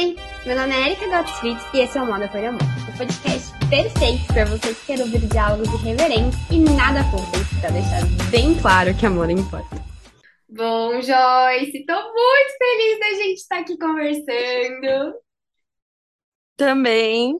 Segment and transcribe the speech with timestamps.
[0.00, 3.52] Oi, meu nome é Erika Gottfried e esse é o Moda por Amor, o podcast
[3.68, 8.00] perfeito para você que quer ouvir diálogos irreverentes e nada fúteis, para deixar
[8.30, 9.76] bem claro que amor importa.
[10.48, 15.20] Bom, Joyce, tô muito feliz da gente estar aqui conversando.
[16.56, 17.36] Também.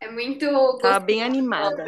[0.00, 1.84] É muito Tava bem animada.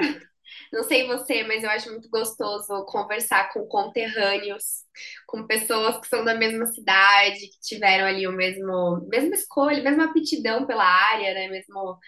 [0.73, 4.85] Não sei você, mas eu acho muito gostoso conversar com conterrâneos,
[5.27, 10.05] com pessoas que são da mesma cidade, que tiveram ali o mesmo, mesma escolha, mesma
[10.05, 11.49] aptidão pela área, né?
[11.49, 11.99] Mesmo,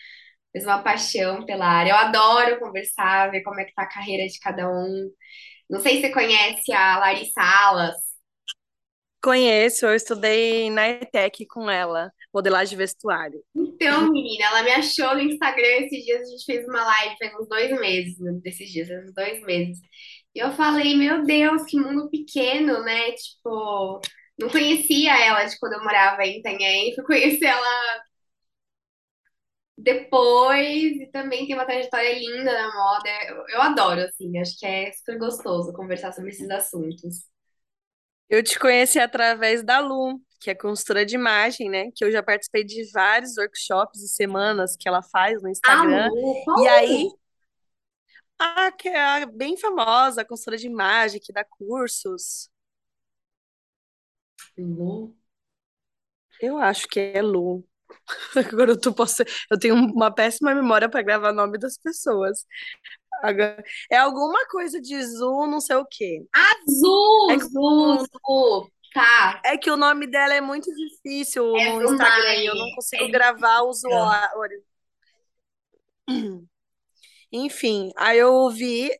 [0.55, 1.91] mesma paixão pela área.
[1.93, 5.11] Eu adoro conversar, ver como é que tá a carreira de cada um.
[5.71, 7.97] Não sei se você conhece a Larissa Alas.
[9.23, 13.43] Conheço, eu estudei na ETEC com ela, modelagem de vestuário.
[13.55, 17.35] Então, menina, ela me achou no Instagram esses dias, a gente fez uma live, faz
[17.35, 19.79] uns dois meses, né, desses dias, uns dois meses.
[20.35, 23.13] E eu falei, meu Deus, que mundo pequeno, né?
[23.13, 24.01] Tipo,
[24.39, 28.03] não conhecia ela de quando eu morava em Itanhaém, fui conhecer ela
[29.77, 33.09] depois, e também tem uma trajetória linda na moda.
[33.29, 37.27] Eu, eu adoro, assim, acho que é super gostoso conversar sobre esses assuntos.
[38.29, 41.91] Eu te conheci através da Lu, que é consultora de imagem, né?
[41.95, 46.09] Que eu já participei de vários workshops e semanas que ela faz no Instagram.
[46.49, 47.09] Ah, e aí,
[48.37, 52.51] a que é a bem famosa, a consultora de imagem, que dá cursos.
[54.59, 55.17] Lu?
[56.41, 57.65] Eu acho que é Lu.
[58.35, 62.45] Agora eu, tô, posso, eu tenho uma péssima memória para gravar o nome das pessoas.
[63.23, 66.27] Agora, é alguma coisa de Zu, não sei o quê.
[66.35, 67.31] Azul!
[67.31, 68.73] É, Zu, Zu.
[68.95, 69.43] Tá.
[69.45, 73.05] é que o nome dela é muito difícil É no Instagram e eu não consigo
[73.05, 73.91] É gravar o difícil.
[73.91, 74.63] usuário.
[77.33, 78.91] Enfim, aí eu vi,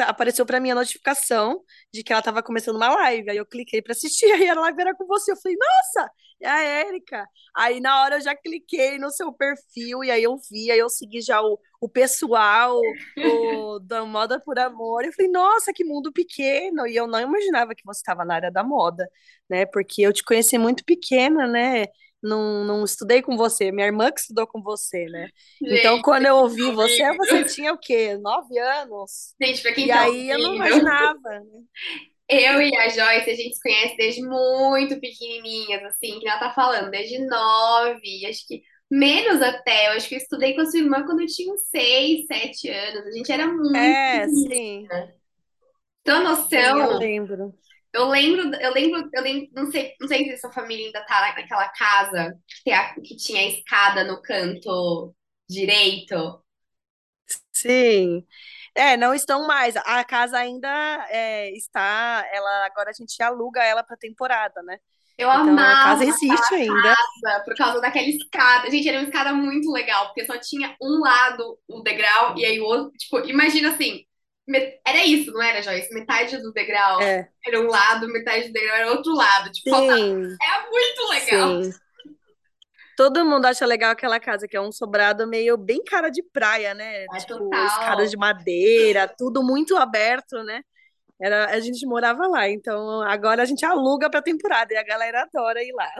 [0.00, 3.30] apareceu pra mim a notificação de que ela tava começando uma live.
[3.30, 5.32] Aí eu cliquei pra assistir, aí a live era com você.
[5.32, 7.26] Eu falei, nossa, é a Érica.
[7.54, 10.88] Aí na hora eu já cliquei no seu perfil e aí eu vi, aí eu
[10.88, 12.78] segui já o, o pessoal
[13.18, 15.04] o, da Moda por Amor.
[15.04, 16.86] Eu falei, nossa, que mundo pequeno.
[16.86, 19.08] E eu não imaginava que você estava na área da moda,
[19.48, 19.66] né?
[19.66, 21.86] Porque eu te conheci muito pequena, né?
[22.22, 25.28] Não, não estudei com você, minha irmã que estudou com você, né?
[25.68, 28.16] Então, Gente, quando eu ouvi você, você tinha o quê?
[28.18, 29.34] Nove anos?
[29.40, 31.20] Gente, pra quem E tá aí eu não imaginava.
[31.40, 31.64] né?
[32.28, 36.52] eu e a Joyce, a gente se conhece desde muito pequenininhas, assim, que ela tá
[36.52, 39.88] falando, desde nove, acho que menos até.
[39.88, 42.68] Eu acho que eu estudei com a sua irmã quando eu tinha uns seis, sete
[42.68, 43.06] anos.
[43.06, 44.48] A gente era muito É, pequenininha.
[44.48, 44.92] sim,
[46.00, 46.22] Então,
[46.54, 47.54] sim, eu noção, lembro.
[47.96, 51.20] Eu lembro, eu lembro, eu lembro, não sei, não sei se sua família ainda tá
[51.36, 52.34] naquela casa
[52.64, 55.14] que, a- que tinha a escada no canto
[55.48, 56.42] direito.
[57.52, 58.26] Sim.
[58.74, 59.76] É, não estão mais.
[59.76, 60.68] A casa ainda
[61.10, 62.24] é, está.
[62.32, 64.78] Ela agora a gente aluga ela para temporada, né?
[65.18, 66.96] Eu Então a casa amava existe ainda.
[67.22, 68.70] casa por causa daquela escada.
[68.70, 72.60] Gente, era uma escada muito legal, porque só tinha um lado o degrau e aí
[72.60, 74.04] o outro, tipo, imagina assim,
[74.86, 75.92] era isso, não era, Joyce?
[75.92, 79.50] Metade do degrau É, era um lado, metade do degrau era outro lado.
[79.50, 80.00] Tipo, faltava.
[80.00, 81.62] Era muito legal.
[81.64, 81.72] sim.
[82.96, 86.72] Todo mundo acha legal aquela casa, que é um sobrado meio bem cara de praia,
[86.72, 87.04] né?
[87.04, 88.06] É Tipo, escadas total.
[88.06, 90.62] de madeira, tudo muito aberto, né?
[91.20, 95.22] Era, a gente morava lá, então agora a gente aluga pra temporada e a galera
[95.22, 95.90] adora ir lá.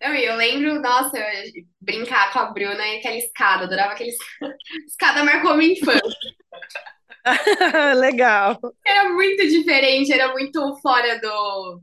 [0.00, 4.56] Eu, eu lembro, nossa, eu- brincar com a Bruna e aquela escada, adorava aquela escada.
[4.86, 6.00] Escada marcou minha infância.
[7.96, 8.58] Legal.
[8.86, 11.80] Era muito diferente, era muito fora do,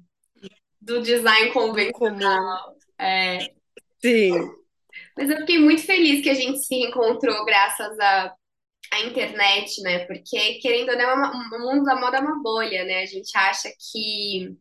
[0.81, 2.75] do design convencional.
[3.00, 3.40] É.
[4.02, 4.31] Sim.
[5.18, 8.34] Mas eu fiquei muito feliz que a gente se encontrou graças à,
[8.94, 10.06] à internet, né?
[10.06, 13.02] Porque, querendo ou não, é o mundo da moda é uma bolha, né?
[13.02, 14.56] A gente acha que,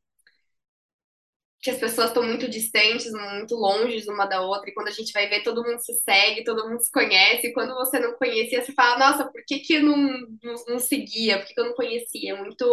[1.63, 5.13] que as pessoas estão muito distantes, muito longe uma da outra, e quando a gente
[5.13, 8.65] vai ver, todo mundo se segue, todo mundo se conhece, e quando você não conhecia,
[8.65, 9.97] você fala, nossa, por que que eu não,
[10.43, 11.39] não, não seguia?
[11.39, 12.37] Por que que eu não conhecia?
[12.37, 12.65] Muito,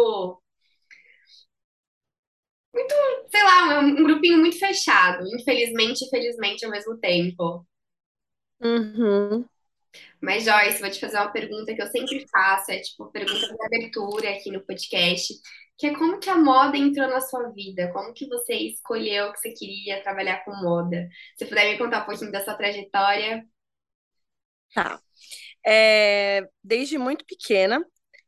[3.30, 7.66] sei lá, um, um grupinho muito fechado, infelizmente e felizmente ao mesmo tempo.
[8.60, 9.44] Uhum.
[10.20, 13.64] Mas, Joyce, vou te fazer uma pergunta que eu sempre faço, é tipo pergunta de
[13.64, 15.34] abertura aqui no podcast,
[15.78, 17.92] que é como que a moda entrou na sua vida?
[17.92, 21.08] Como que você escolheu que você queria trabalhar com moda?
[21.36, 23.46] Se puder me contar um pouquinho da sua trajetória.
[24.74, 25.00] Tá.
[25.64, 27.84] É, desde muito pequena,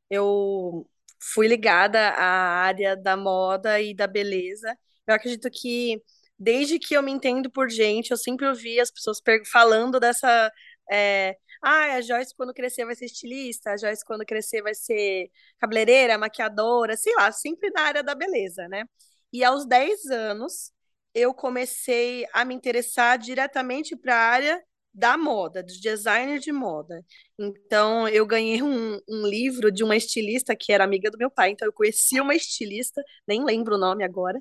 [0.09, 0.89] eu
[1.35, 4.73] fui ligada à área da moda e da beleza.
[5.05, 6.01] Eu acredito que
[6.39, 9.21] desde que eu me entendo por gente, eu sempre ouvi as pessoas
[9.51, 10.53] falando dessa.
[10.91, 15.31] É, ah, a Joyce quando crescer vai ser estilista, a Joyce quando crescer vai ser
[15.59, 18.85] cabeleireira, maquiadora, sei lá, sempre na área da beleza, né?
[19.33, 20.73] E aos 10 anos
[21.15, 24.63] eu comecei a me interessar diretamente para a área
[24.93, 27.05] da moda, de designer de moda.
[27.39, 31.51] Então, eu ganhei um, um, livro de uma estilista que era amiga do meu pai.
[31.51, 34.41] Então, eu conheci uma estilista, nem lembro o nome agora.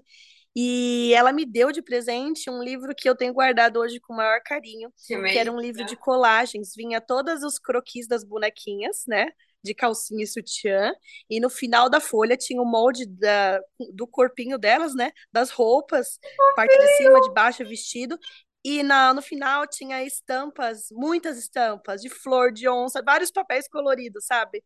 [0.61, 4.17] E ela me deu de presente um livro que eu tenho guardado hoje com o
[4.17, 6.73] maior carinho, que, que era um livro de colagens.
[6.75, 9.29] Vinha todos os croquis das bonequinhas, né?
[9.63, 10.93] De calcinha e sutiã.
[11.29, 13.61] E no final da folha tinha o molde da,
[13.93, 15.13] do corpinho delas, né?
[15.31, 18.19] Das roupas, oh, parte de cima, de baixo, vestido.
[18.61, 24.25] E na, no final tinha estampas, muitas estampas, de flor, de onça, vários papéis coloridos,
[24.25, 24.61] sabe?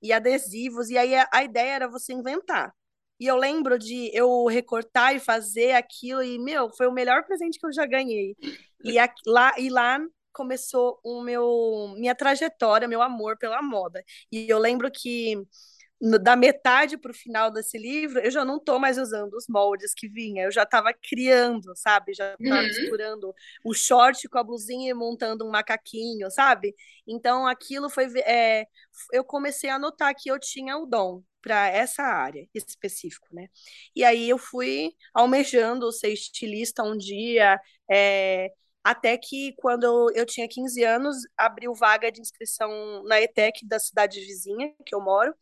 [0.00, 0.88] E adesivos.
[0.88, 2.72] E aí a, a ideia era você inventar.
[3.22, 7.56] E eu lembro de eu recortar e fazer aquilo, e, meu, foi o melhor presente
[7.56, 8.36] que eu já ganhei.
[8.84, 10.00] E, a, lá, e lá
[10.32, 14.02] começou o meu minha trajetória, meu amor pela moda.
[14.32, 15.36] E eu lembro que
[16.20, 19.94] da metade para o final desse livro, eu já não estou mais usando os moldes
[19.94, 22.12] que vinha, eu já estava criando, sabe?
[22.12, 22.66] Já estava uhum.
[22.66, 23.32] misturando
[23.64, 26.74] o short com a blusinha e montando um macaquinho, sabe?
[27.06, 28.06] Então aquilo foi.
[28.22, 28.66] É,
[29.12, 33.48] eu comecei a notar que eu tinha o dom para essa área específica, né?
[33.94, 38.50] E aí eu fui almejando ser estilista um dia, é,
[38.82, 43.78] até que quando eu, eu tinha 15 anos, abriu vaga de inscrição na ETEC da
[43.78, 45.32] cidade vizinha, que eu moro,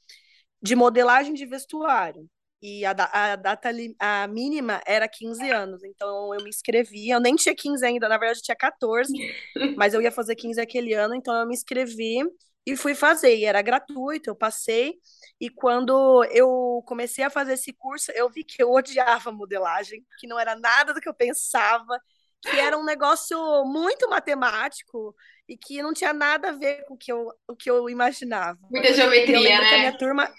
[0.63, 2.29] de modelagem de vestuário.
[2.63, 5.83] E a, a data a mínima era 15 anos.
[5.83, 7.09] Então eu me inscrevi.
[7.09, 9.13] Eu nem tinha 15 ainda, na verdade eu tinha 14,
[9.77, 12.19] mas eu ia fazer 15 aquele ano, então eu me inscrevi
[12.67, 13.37] e fui fazer.
[13.37, 14.95] E era gratuito, eu passei.
[15.41, 20.27] E quando eu comecei a fazer esse curso, eu vi que eu odiava modelagem, que
[20.27, 21.99] não era nada do que eu pensava,
[22.43, 25.15] que era um negócio muito matemático
[25.51, 28.57] e que não tinha nada a ver com o que eu, o que eu imaginava.
[28.71, 29.75] Muita geometria, né?
[29.75, 30.33] a minha turma,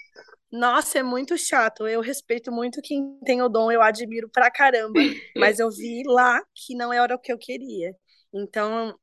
[0.50, 1.86] nossa, é muito chato.
[1.86, 4.94] Eu respeito muito quem tem o dom, eu admiro pra caramba,
[5.36, 7.94] mas eu vi lá que não era o que eu queria.
[8.32, 8.98] Então,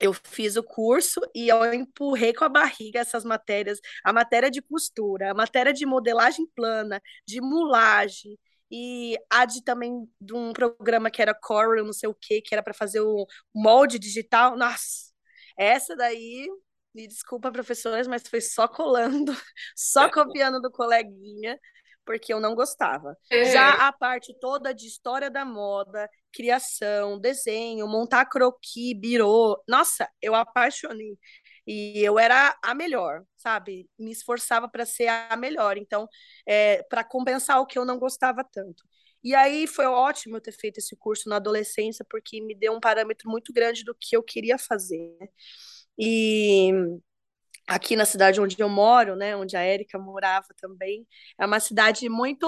[0.00, 4.60] eu fiz o curso e eu empurrei com a barriga essas matérias, a matéria de
[4.60, 8.36] costura, a matéria de modelagem plana, de mulagem,
[8.70, 12.54] e a de também de um programa que era Corel, não sei o que, que
[12.54, 14.56] era para fazer o molde digital.
[14.56, 15.07] Nossa,
[15.58, 16.48] essa daí,
[16.94, 19.32] me desculpa, professores, mas foi só colando,
[19.76, 21.58] só copiando do coleguinha,
[22.06, 23.14] porque eu não gostava.
[23.30, 23.44] É.
[23.52, 30.34] Já a parte toda de história da moda, criação, desenho, montar croquis, birô, nossa, eu
[30.34, 31.18] apaixonei.
[31.66, 33.86] E eu era a melhor, sabe?
[33.98, 35.76] Me esforçava para ser a melhor.
[35.76, 36.08] Então,
[36.46, 38.84] é, para compensar o que eu não gostava tanto.
[39.22, 42.80] E aí foi ótimo eu ter feito esse curso na adolescência, porque me deu um
[42.80, 45.16] parâmetro muito grande do que eu queria fazer.
[45.98, 46.70] E
[47.66, 51.06] aqui na cidade onde eu moro, né, onde a Érica morava também,
[51.38, 52.46] é uma cidade muito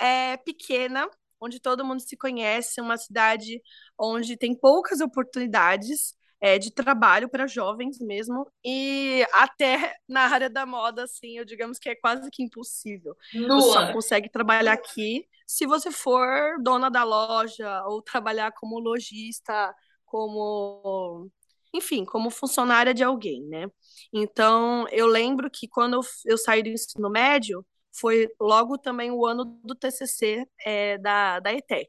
[0.00, 1.08] é, pequena,
[1.40, 3.60] onde todo mundo se conhece, uma cidade
[3.98, 10.66] onde tem poucas oportunidades é, de trabalho para jovens mesmo, e até na área da
[10.66, 13.16] moda, assim, eu digamos que é quase que impossível.
[13.32, 16.28] Você só consegue trabalhar aqui se você for
[16.62, 19.74] dona da loja ou trabalhar como lojista,
[20.04, 21.30] como
[21.72, 23.66] enfim, como funcionária de alguém, né?
[24.12, 29.24] Então, eu lembro que quando eu, eu saí do ensino médio, foi logo também o
[29.24, 31.88] ano do TCC é, da, da ETEC.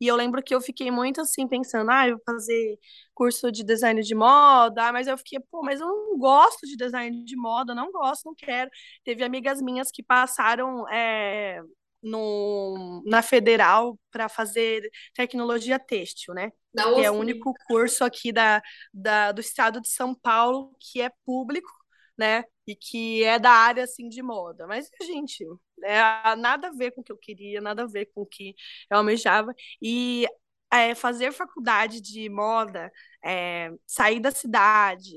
[0.00, 2.78] E eu lembro que eu fiquei muito assim, pensando, ah, eu vou fazer
[3.14, 7.24] curso de design de moda, mas eu fiquei, pô, mas eu não gosto de design
[7.24, 8.70] de moda, não gosto, não quero.
[9.04, 11.60] Teve amigas minhas que passaram é,
[12.02, 16.50] no, na federal para fazer tecnologia têxtil, né?
[16.94, 18.62] que é o único curso aqui da,
[18.92, 21.70] da, do estado de São Paulo que é público,
[22.18, 22.44] né?
[22.66, 24.66] E que é da área assim de moda.
[24.66, 25.44] Mas, gente,
[25.84, 26.00] é,
[26.36, 28.54] nada a ver com o que eu queria, nada a ver com o que
[28.90, 29.54] eu almejava.
[29.80, 30.26] E
[30.72, 32.90] é, fazer faculdade de moda,
[33.24, 35.14] é, sair da cidade,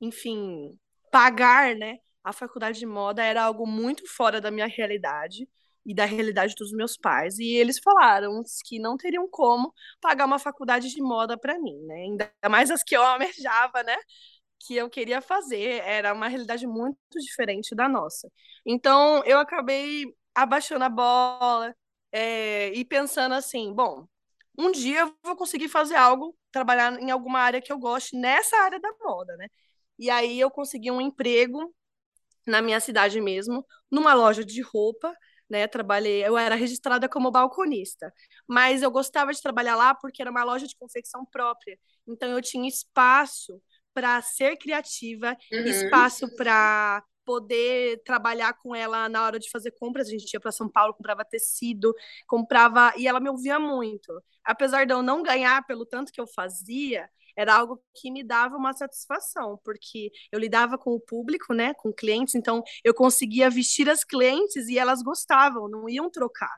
[0.00, 0.78] enfim,
[1.10, 1.98] pagar, né?
[2.22, 5.48] A faculdade de moda era algo muito fora da minha realidade
[5.86, 7.38] e da realidade dos meus pais.
[7.38, 11.94] E eles falaram que não teriam como pagar uma faculdade de moda para mim, né?
[11.96, 13.96] Ainda mais as que eu almejava, né?
[14.60, 15.82] Que eu queria fazer.
[15.84, 18.30] Era uma realidade muito diferente da nossa.
[18.64, 21.74] Então, eu acabei abaixando a bola
[22.12, 24.06] é, e pensando assim: bom,
[24.58, 28.56] um dia eu vou conseguir fazer algo, trabalhar em alguma área que eu goste, nessa
[28.58, 29.48] área da moda, né?
[29.98, 31.74] E aí eu consegui um emprego
[32.46, 35.14] na minha cidade mesmo, numa loja de roupa,
[35.48, 35.66] né?
[35.66, 38.12] Trabalhei, eu era registrada como balconista,
[38.46, 41.78] mas eu gostava de trabalhar lá porque era uma loja de confecção própria.
[42.06, 43.60] Então eu tinha espaço
[43.94, 45.64] para ser criativa, uhum.
[45.64, 50.08] espaço para poder trabalhar com ela na hora de fazer compras.
[50.08, 51.94] A gente ia para São Paulo, comprava tecido,
[52.26, 54.12] comprava e ela me ouvia muito.
[54.44, 58.56] Apesar de eu não ganhar pelo tanto que eu fazia, era algo que me dava
[58.56, 63.88] uma satisfação, porque eu lidava com o público, né, com clientes, então eu conseguia vestir
[63.90, 66.54] as clientes e elas gostavam, não iam trocar.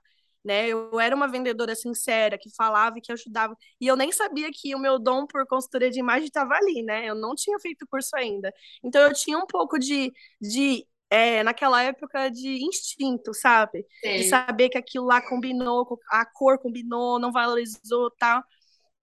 [0.47, 0.69] Né?
[0.69, 3.57] Eu era uma vendedora sincera, que falava e que ajudava.
[3.81, 7.05] E eu nem sabia que o meu dom por consultoria de imagem estava ali, né?
[7.05, 8.55] Eu não tinha feito curso ainda.
[8.85, 13.85] Então eu tinha um pouco de, de é, naquela época de instinto, sabe?
[14.05, 14.19] Sim.
[14.19, 18.41] De saber que aquilo lá combinou, a cor combinou, não valorizou, tal.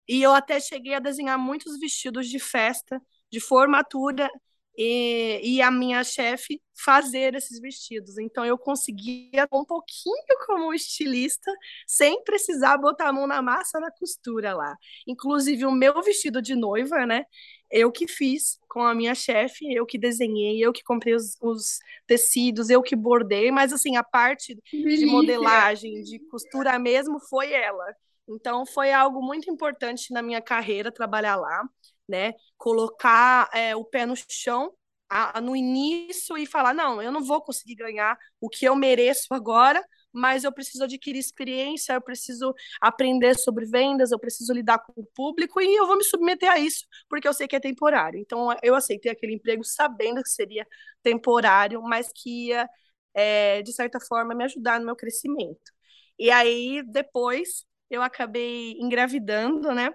[0.07, 4.29] E eu até cheguei a desenhar muitos vestidos de festa, de formatura,
[4.77, 8.17] e, e a minha chefe fazer esses vestidos.
[8.17, 10.15] Então eu conseguia um pouquinho
[10.45, 11.51] como estilista,
[11.87, 14.75] sem precisar botar a mão na massa na costura lá.
[15.07, 17.25] Inclusive o meu vestido de noiva, né?
[17.69, 21.79] Eu que fiz com a minha chefe, eu que desenhei, eu que comprei os, os
[22.05, 27.95] tecidos, eu que bordei, mas assim, a parte de modelagem, de costura mesmo, foi ela.
[28.27, 31.63] Então, foi algo muito importante na minha carreira trabalhar lá,
[32.07, 32.33] né?
[32.57, 34.73] Colocar é, o pé no chão
[35.09, 39.27] a, no início e falar: não, eu não vou conseguir ganhar o que eu mereço
[39.33, 45.01] agora, mas eu preciso adquirir experiência, eu preciso aprender sobre vendas, eu preciso lidar com
[45.01, 48.19] o público e eu vou me submeter a isso, porque eu sei que é temporário.
[48.19, 50.67] Então, eu aceitei aquele emprego sabendo que seria
[51.01, 52.69] temporário, mas que ia,
[53.13, 55.71] é, de certa forma, me ajudar no meu crescimento.
[56.17, 59.89] E aí, depois, eu acabei engravidando, né?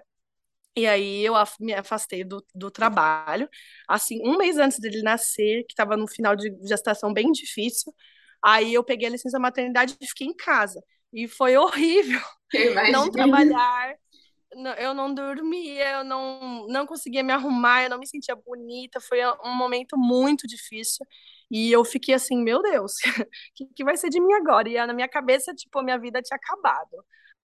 [0.79, 3.49] E aí eu me afastei do, do trabalho.
[3.87, 7.93] Assim, um mês antes dele nascer, que estava no final de gestação bem difícil,
[8.41, 10.81] aí eu peguei a licença maternidade e fiquei em casa.
[11.11, 12.21] E foi horrível
[12.93, 13.95] não trabalhar.
[14.79, 18.99] Eu não dormia, eu não, não conseguia me arrumar, eu não me sentia bonita.
[18.99, 21.05] Foi um momento muito difícil.
[21.51, 23.03] E eu fiquei assim, meu Deus, o
[23.53, 24.69] que, que vai ser de mim agora?
[24.69, 27.05] E na minha cabeça, tipo, a minha vida tinha acabado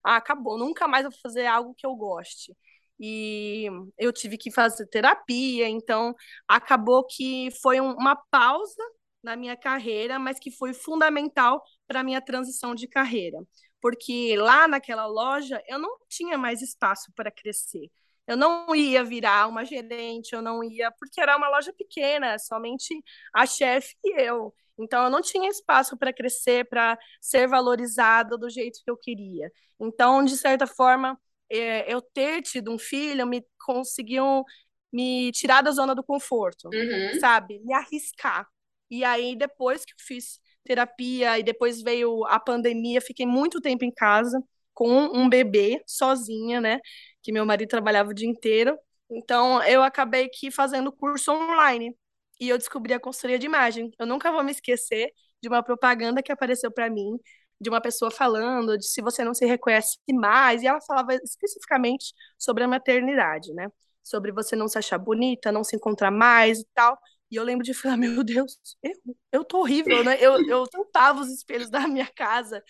[0.05, 2.57] ah, acabou, nunca mais vou fazer algo que eu goste.
[3.01, 3.67] E
[3.99, 6.15] eu tive que fazer terapia, então
[6.47, 8.83] acabou que foi uma pausa
[9.23, 13.39] na minha carreira, mas que foi fundamental para a minha transição de carreira.
[13.81, 17.91] Porque lá naquela loja eu não tinha mais espaço para crescer.
[18.27, 23.03] Eu não ia virar uma gerente, eu não ia, porque era uma loja pequena, somente
[23.33, 24.55] a chefe e eu.
[24.79, 29.51] Então, eu não tinha espaço para crescer, para ser valorizada do jeito que eu queria.
[29.81, 31.19] Então, de certa forma,
[31.51, 34.45] é, eu ter tido um filho me conseguiu
[34.93, 37.21] me tirar da zona do conforto, uhum.
[37.21, 37.61] sabe?
[37.65, 38.47] Me arriscar.
[38.91, 43.85] E aí, depois que eu fiz terapia e depois veio a pandemia, fiquei muito tempo
[43.85, 46.79] em casa com um bebê, sozinha, né?
[47.23, 48.79] Que meu marido trabalhava o dia inteiro.
[49.11, 51.95] Então, eu acabei que fazendo curso online
[52.41, 53.91] e eu descobri a consultoria de imagem.
[53.99, 55.11] Eu nunca vou me esquecer
[55.43, 57.19] de uma propaganda que apareceu para mim,
[57.61, 62.15] de uma pessoa falando de se você não se reconhece mais, e ela falava especificamente
[62.39, 63.69] sobre a maternidade, né?
[64.03, 66.99] Sobre você não se achar bonita, não se encontrar mais e tal.
[67.31, 68.93] E eu lembro de falar, meu Deus, eu,
[69.33, 70.17] eu tô horrível, né?
[70.21, 72.63] Eu, eu tampava os espelhos da minha casa,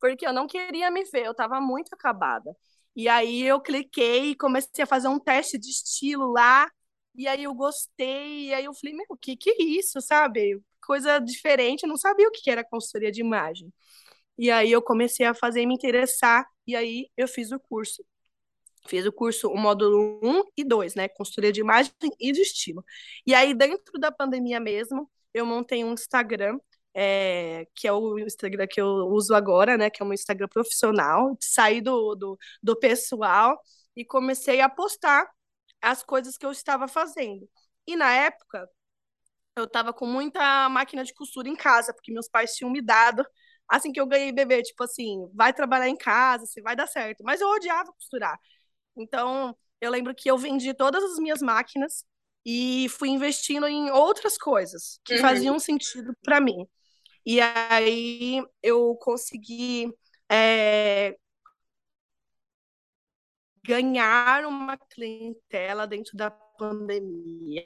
[0.00, 2.54] porque eu não queria me ver, eu tava muito acabada.
[2.96, 6.70] E aí eu cliquei e comecei a fazer um teste de estilo lá,
[7.14, 10.60] e aí eu gostei, e aí eu falei, meu, o que que é isso, sabe?
[10.82, 13.72] Coisa diferente, eu não sabia o que era consultoria de imagem.
[14.40, 18.02] E aí eu comecei a fazer me interessar, e aí eu fiz o curso.
[18.88, 21.08] Fiz o curso, o módulo 1 e 2, né?
[21.08, 22.82] Consultoria de imagem e de estilo.
[23.26, 26.58] E aí, dentro da pandemia mesmo, eu montei um Instagram,
[26.94, 29.90] é, que é o Instagram que eu uso agora, né?
[29.90, 31.36] Que é um Instagram profissional.
[31.38, 33.60] Saí do, do, do pessoal
[33.94, 35.30] e comecei a postar
[35.82, 37.46] as coisas que eu estava fazendo.
[37.86, 38.66] E na época,
[39.56, 43.22] eu estava com muita máquina de costura em casa, porque meus pais tinham me dado
[43.70, 47.22] assim que eu ganhei bebê, tipo assim, vai trabalhar em casa, se vai dar certo.
[47.24, 48.38] Mas eu odiava costurar.
[48.96, 52.04] Então, eu lembro que eu vendi todas as minhas máquinas
[52.44, 55.20] e fui investindo em outras coisas que uhum.
[55.20, 56.66] faziam sentido para mim.
[57.24, 59.92] E aí eu consegui
[60.30, 61.16] é,
[63.64, 67.64] ganhar uma clientela dentro da pandemia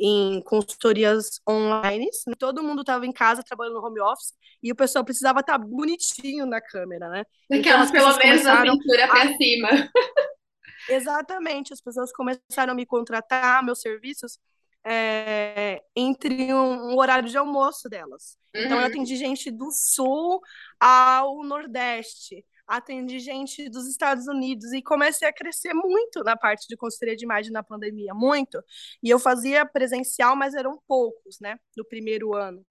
[0.00, 2.08] em consultorias online.
[2.38, 5.64] Todo mundo estava em casa trabalhando no home office e o pessoal precisava estar tá
[5.64, 7.24] bonitinho na câmera, né?
[7.48, 9.68] Daquelas então, pelo menos a pintura para cima.
[10.88, 14.38] Exatamente, as pessoas começaram a me contratar, meus serviços,
[14.84, 18.38] é, entre um, um, horário de almoço delas.
[18.54, 18.62] Uhum.
[18.62, 18.88] Então, eu uhum.
[18.88, 20.40] atendi gente do sul
[20.78, 26.76] ao nordeste, atendi gente dos Estados Unidos e comecei a crescer muito na parte de
[26.76, 28.62] consultoria de imagem na pandemia, muito.
[29.02, 32.64] E eu fazia presencial, mas eram poucos, né, no primeiro ano,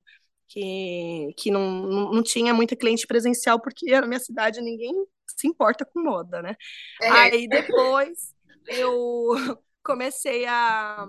[0.48, 4.94] que, que não, não tinha muita cliente presencial, porque na minha cidade ninguém
[5.27, 6.56] se importa com moda, né?
[7.01, 7.10] É.
[7.10, 8.34] Aí depois
[8.68, 9.34] eu
[9.84, 11.06] comecei a,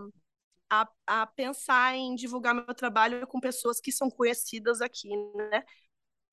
[0.69, 5.63] a, a pensar em divulgar meu trabalho com pessoas que são conhecidas aqui, né?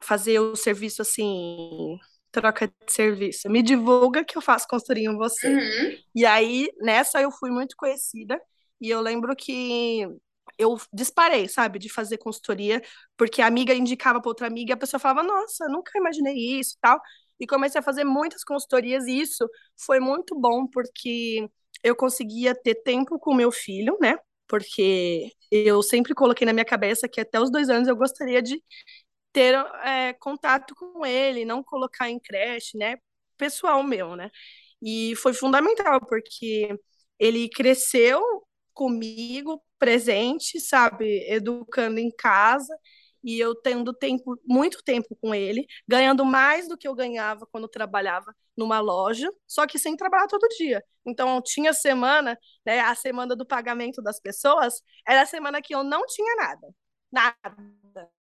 [0.01, 1.97] Fazer o serviço assim
[2.31, 3.49] troca de serviço.
[3.49, 5.47] Me divulga que eu faço consultoria em você.
[5.47, 5.97] Uhum.
[6.15, 8.39] E aí, nessa eu fui muito conhecida.
[8.79, 10.07] E eu lembro que
[10.57, 12.81] eu disparei, sabe, de fazer consultoria,
[13.15, 16.75] porque a amiga indicava para outra amiga e a pessoa falava, nossa, nunca imaginei isso
[16.75, 16.99] e tal.
[17.39, 21.47] E comecei a fazer muitas consultorias e isso foi muito bom, porque
[21.83, 24.17] eu conseguia ter tempo com meu filho, né?
[24.47, 28.61] Porque eu sempre coloquei na minha cabeça que até os dois anos eu gostaria de
[29.37, 29.53] ter
[29.85, 32.97] é, contato com ele, não colocar em creche, né?
[33.37, 34.31] Pessoal meu, né?
[34.81, 36.75] E foi fundamental, porque
[37.19, 38.19] ele cresceu
[38.73, 41.23] comigo, presente, sabe?
[41.29, 42.75] Educando em casa
[43.23, 47.67] e eu tendo tempo, muito tempo com ele, ganhando mais do que eu ganhava quando
[47.67, 50.83] trabalhava numa loja, só que sem trabalhar todo dia.
[51.05, 55.83] Então, tinha semana, né, a semana do pagamento das pessoas, era a semana que eu
[55.83, 56.67] não tinha nada.
[57.11, 58.16] Nada.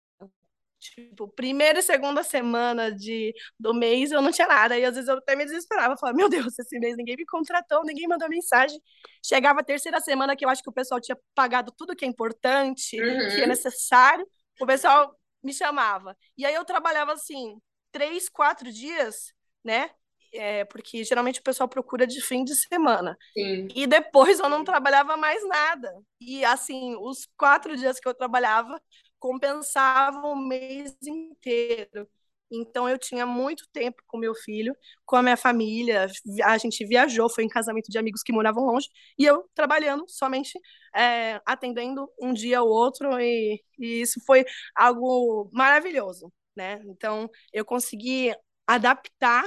[0.82, 4.78] Tipo, primeira e segunda semana de, do mês eu não tinha nada.
[4.78, 5.96] E às vezes eu até me desesperava.
[5.96, 8.82] Falava, meu Deus, esse mês ninguém me contratou, ninguém mandou mensagem.
[9.24, 12.08] Chegava a terceira semana que eu acho que o pessoal tinha pagado tudo que é
[12.08, 13.30] importante, uhum.
[13.30, 14.28] que é necessário.
[14.60, 16.18] O pessoal me chamava.
[16.36, 17.60] E aí eu trabalhava assim,
[17.92, 19.34] três, quatro dias,
[19.64, 19.92] né?
[20.34, 23.16] É, porque geralmente o pessoal procura de fim de semana.
[23.34, 23.68] Sim.
[23.76, 25.94] E depois eu não trabalhava mais nada.
[26.20, 28.82] E assim, os quatro dias que eu trabalhava,
[29.22, 32.10] compensavam o mês inteiro.
[32.52, 34.76] Então eu tinha muito tempo com meu filho,
[35.06, 36.08] com a minha família.
[36.44, 40.60] A gente viajou, foi em casamento de amigos que moravam longe, e eu trabalhando somente
[40.96, 44.44] é, atendendo um dia ou outro, e, e isso foi
[44.76, 46.82] algo maravilhoso, né?
[46.88, 48.36] Então eu consegui
[48.68, 49.46] adaptar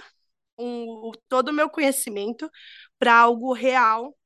[0.59, 2.51] um, todo o meu conhecimento
[2.99, 4.17] para algo real,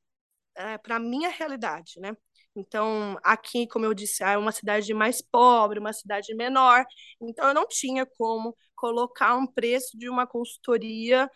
[0.56, 2.16] é, para a minha realidade, né?
[2.58, 6.84] Então, aqui, como eu disse, é uma cidade mais pobre, uma cidade menor.
[7.20, 11.30] Então, eu não tinha como colocar um preço de uma consultoria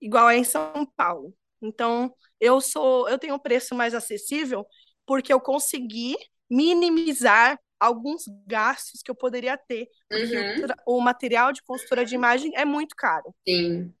[0.00, 1.34] igual é em São Paulo.
[1.60, 4.66] Então, eu sou, eu tenho um preço mais acessível
[5.06, 6.16] porque eu consegui
[6.50, 10.66] minimizar alguns gastos que eu poderia ter, porque uhum.
[10.86, 13.34] o, o material de consultora de imagem é muito caro.
[13.46, 13.92] Sim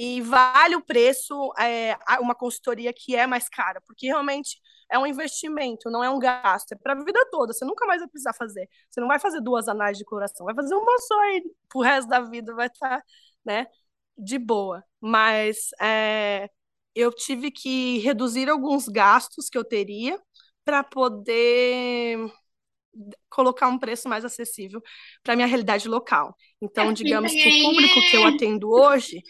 [0.00, 4.58] e vale o preço é, uma consultoria que é mais cara, porque realmente
[4.90, 8.00] é um investimento, não é um gasto, é para a vida toda, você nunca mais
[8.00, 8.68] vai precisar fazer.
[8.90, 12.08] Você não vai fazer duas análises de coração, vai fazer uma só e pro resto
[12.08, 13.04] da vida vai estar, tá,
[13.44, 13.66] né,
[14.18, 14.84] de boa.
[15.00, 16.50] Mas é,
[16.94, 20.20] eu tive que reduzir alguns gastos que eu teria
[20.64, 22.18] para poder
[23.28, 24.82] colocar um preço mais acessível
[25.22, 26.34] para minha realidade local.
[26.60, 29.22] Então, digamos que o público que eu atendo hoje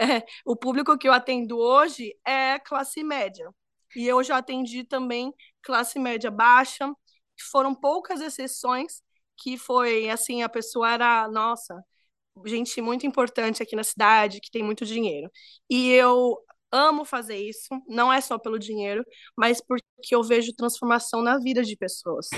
[0.00, 3.52] é, o público que eu atendo hoje é classe média.
[3.96, 6.92] E eu já atendi também classe média baixa.
[7.50, 9.02] Foram poucas exceções
[9.36, 11.82] que foi assim, a pessoa era, nossa,
[12.46, 15.30] gente muito importante aqui na cidade, que tem muito dinheiro.
[15.68, 16.38] E eu
[16.72, 19.04] amo fazer isso, não é só pelo dinheiro,
[19.36, 22.28] mas porque eu vejo transformação na vida de pessoas,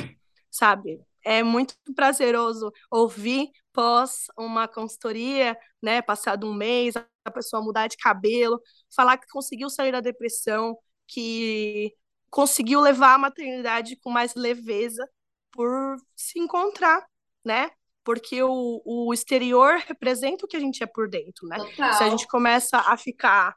[0.50, 1.00] sabe?
[1.24, 7.96] É muito prazeroso ouvir pós uma consultoria, né, passado um mês, a pessoa mudar de
[7.96, 8.60] cabelo,
[8.94, 11.92] falar que conseguiu sair da depressão, que
[12.30, 15.08] conseguiu levar a maternidade com mais leveza
[15.52, 17.06] por se encontrar,
[17.44, 17.70] né?
[18.04, 21.58] Porque o, o exterior representa o que a gente é por dentro, né?
[21.58, 21.92] Total.
[21.92, 23.54] Se a gente começa a ficar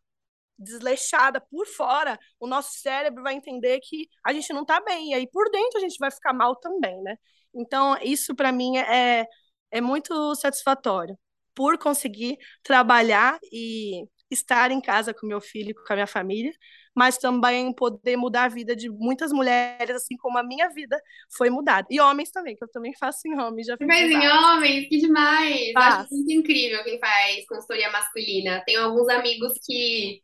[0.58, 5.14] desleixada por fora, o nosso cérebro vai entender que a gente não tá bem, e
[5.14, 7.18] aí por dentro a gente vai ficar mal também, né?
[7.54, 9.26] Então, isso para mim é,
[9.72, 11.18] é muito satisfatório
[11.54, 16.52] por conseguir trabalhar e estar em casa com meu filho, com a minha família,
[16.96, 21.00] mas também poder mudar a vida de muitas mulheres, assim como a minha vida
[21.36, 21.88] foi mudada.
[21.90, 23.68] E homens também, que eu também faço em homens.
[23.68, 25.72] Já faz em homens, que demais!
[25.74, 25.96] Faz.
[25.96, 28.64] Acho muito incrível quem faz consultoria masculina.
[28.66, 30.22] Tenho alguns amigos que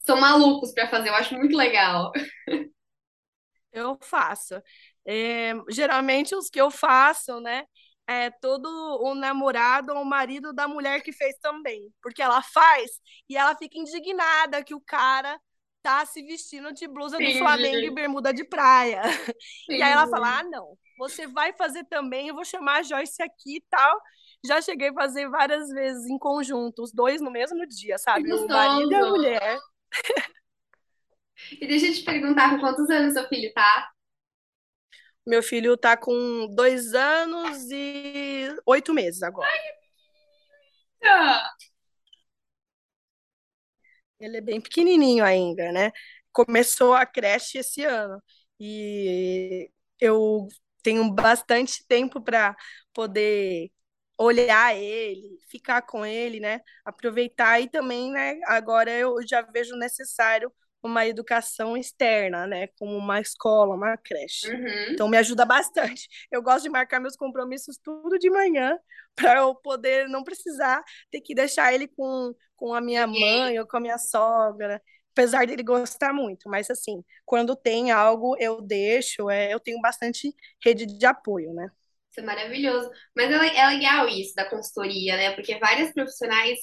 [0.00, 2.12] são malucos para fazer, eu acho muito legal.
[3.76, 4.54] Eu faço.
[5.04, 7.64] É, geralmente os que eu faço, né?
[8.06, 8.68] é, todo
[9.02, 11.92] o namorado ou o marido da mulher que fez também.
[12.02, 12.90] Porque ela faz
[13.28, 15.38] e ela fica indignada que o cara
[15.84, 17.24] tá se vestindo de blusa Sim.
[17.30, 19.02] do Flamengo e bermuda de praia.
[19.04, 19.04] Sim.
[19.68, 23.22] E aí ela fala: ah, não, você vai fazer também, eu vou chamar a Joyce
[23.22, 24.00] aqui e tal.
[24.46, 28.24] Já cheguei a fazer várias vezes em conjunto, os dois no mesmo dia, sabe?
[28.24, 29.58] Que O marido e a mulher.
[31.60, 33.90] E deixa eu te perguntar, com quantos anos seu filho tá?
[35.26, 39.48] Meu filho tá com dois anos e oito meses agora.
[41.02, 41.50] Ah,
[44.20, 45.90] Ele é bem pequenininho ainda, né?
[46.32, 48.22] Começou a creche esse ano
[48.60, 50.48] e eu
[50.82, 52.56] tenho bastante tempo para
[52.92, 53.70] poder
[54.18, 56.60] olhar ele, ficar com ele, né?
[56.84, 58.38] Aproveitar e também, né?
[58.46, 60.52] Agora eu já vejo necessário
[60.88, 62.68] uma educação externa, né?
[62.78, 64.50] Como uma escola, uma creche.
[64.50, 64.92] Uhum.
[64.92, 66.08] Então me ajuda bastante.
[66.30, 68.78] Eu gosto de marcar meus compromissos tudo de manhã
[69.16, 73.66] para eu poder não precisar ter que deixar ele com, com a minha mãe ou
[73.66, 74.82] com a minha sogra.
[75.12, 80.34] Apesar dele gostar muito, mas assim, quando tem algo, eu deixo, é, eu tenho bastante
[80.60, 81.70] rede de apoio, né?
[82.10, 82.90] Isso é maravilhoso.
[83.14, 85.32] Mas é, é legal isso da consultoria, né?
[85.34, 86.58] Porque vários profissionais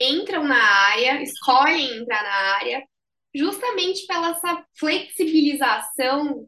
[0.00, 2.82] entram na área, escolhem entrar na área,
[3.36, 6.46] justamente pela essa flexibilização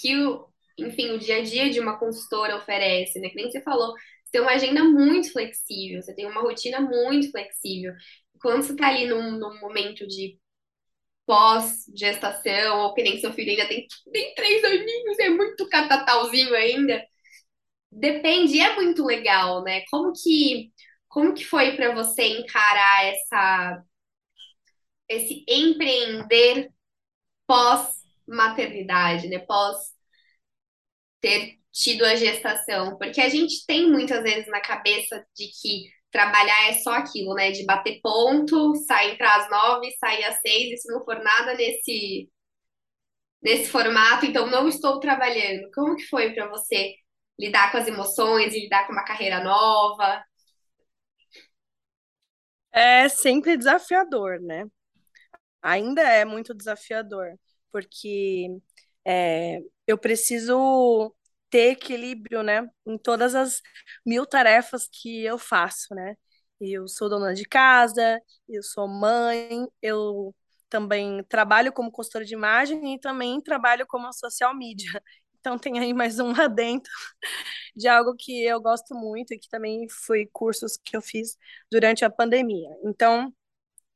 [0.00, 3.28] que o, enfim, o dia a dia de uma consultora oferece, né?
[3.30, 3.92] Que nem você falou,
[4.24, 7.92] você tem uma agenda muito flexível, você tem uma rotina muito flexível.
[8.40, 10.38] Quando você tá ali num, num momento de
[11.26, 17.02] pós-gestação, ou que nem seu filho ainda tem, tem três aninhos, é muito catatauzinho ainda,
[17.90, 19.82] Depende, é muito legal, né?
[19.90, 20.72] Como que,
[21.08, 23.82] como que foi para você encarar essa,
[25.08, 26.70] esse empreender
[27.46, 29.38] pós-maternidade, né?
[29.40, 29.76] Pós
[31.20, 32.96] ter tido a gestação?
[32.98, 37.50] Porque a gente tem muitas vezes na cabeça de que trabalhar é só aquilo, né?
[37.52, 41.54] De bater ponto, sair para as nove, sair às seis, e se não for nada
[41.54, 42.30] nesse,
[43.42, 45.70] nesse formato, então não estou trabalhando.
[45.74, 46.94] Como que foi para você
[47.38, 50.22] lidar com as emoções lidar com uma carreira nova?
[52.72, 54.66] É sempre desafiador, né?
[55.62, 57.38] Ainda é muito desafiador,
[57.70, 58.48] porque
[59.04, 61.14] é, eu preciso
[61.50, 63.60] ter equilíbrio, né, em todas as
[64.06, 66.16] mil tarefas que eu faço, né?
[66.60, 70.34] Eu sou dona de casa, eu sou mãe, eu
[70.68, 74.90] também trabalho como consultora de imagem e também trabalho como social media.
[75.44, 76.84] Então tem aí mais um adendo
[77.76, 81.36] de algo que eu gosto muito e que também foi cursos que eu fiz
[81.70, 82.68] durante a pandemia.
[82.84, 83.32] Então,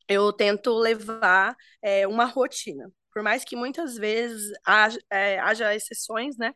[0.08, 2.90] eu tento levar é, uma rotina.
[3.12, 6.54] Por mais que muitas vezes haja, é, haja exceções, né?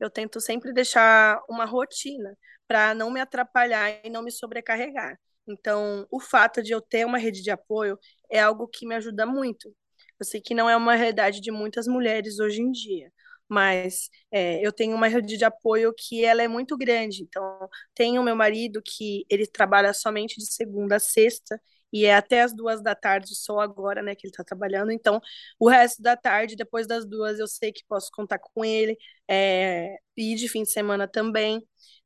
[0.00, 5.18] Eu tento sempre deixar uma rotina para não me atrapalhar e não me sobrecarregar.
[5.46, 7.98] Então, o fato de eu ter uma rede de apoio
[8.30, 9.74] é algo que me ajuda muito.
[10.20, 13.12] Eu sei que não é uma realidade de muitas mulheres hoje em dia,
[13.48, 17.22] mas é, eu tenho uma rede de apoio que ela é muito grande.
[17.22, 21.60] Então, tenho meu marido que ele trabalha somente de segunda a sexta
[21.92, 24.90] e é até as duas da tarde só agora, né, que ele está trabalhando.
[24.92, 25.20] Então,
[25.58, 28.96] o resto da tarde, depois das duas, eu sei que posso contar com ele
[29.28, 31.62] é, e de fim de semana também.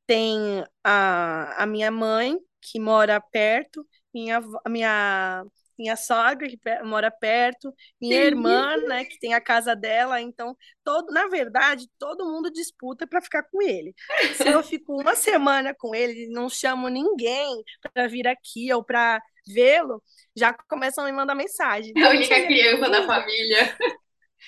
[0.07, 5.45] Tem a, a minha mãe, que mora perto, minha, minha,
[5.83, 8.27] minha sogra, que mora perto, minha Sim.
[8.27, 10.21] irmã, né, que tem a casa dela.
[10.21, 13.93] Então, todo, na verdade, todo mundo disputa para ficar com ele.
[14.35, 19.21] Se eu fico uma semana com ele, não chamo ninguém para vir aqui ou para
[19.47, 20.01] vê-lo,
[20.37, 21.93] já começam a me mandar mensagem.
[21.97, 23.77] A Vamos única sair aqui criança da família.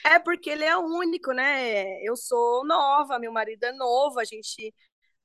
[0.07, 2.01] É porque ele é o único, né?
[2.03, 4.75] Eu sou nova, meu marido é novo, a gente,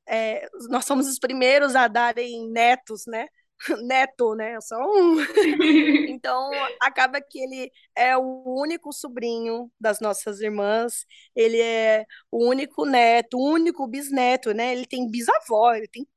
[0.08, 3.28] é, nós somos os primeiros a darem netos, né?
[3.84, 4.60] Neto, né?
[4.62, 5.17] Sou um.
[6.06, 12.86] Então, acaba que ele é o único sobrinho das nossas irmãs, ele é o único
[12.86, 14.74] neto, o único bisneto, né?
[14.74, 16.08] Ele tem bisavó, ele tem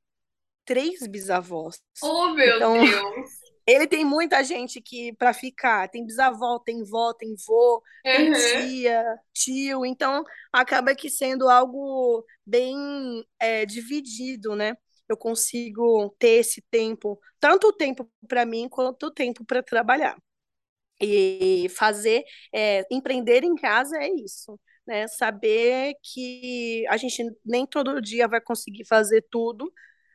[0.65, 1.83] três bisavós.
[2.03, 3.31] Oh, meu Então, Deus.
[3.67, 8.33] ele tem muita gente que para ficar, tem bisavó, tem vó, tem vô, tem Uhum.
[8.33, 14.77] tia, tio, então acaba que sendo algo bem é, dividido, né?
[15.13, 20.17] Eu consigo ter esse tempo, tanto o tempo para mim quanto o tempo para trabalhar.
[21.01, 25.09] E fazer, é, empreender em casa é isso, né?
[25.09, 29.73] Saber que a gente nem todo dia vai conseguir fazer tudo,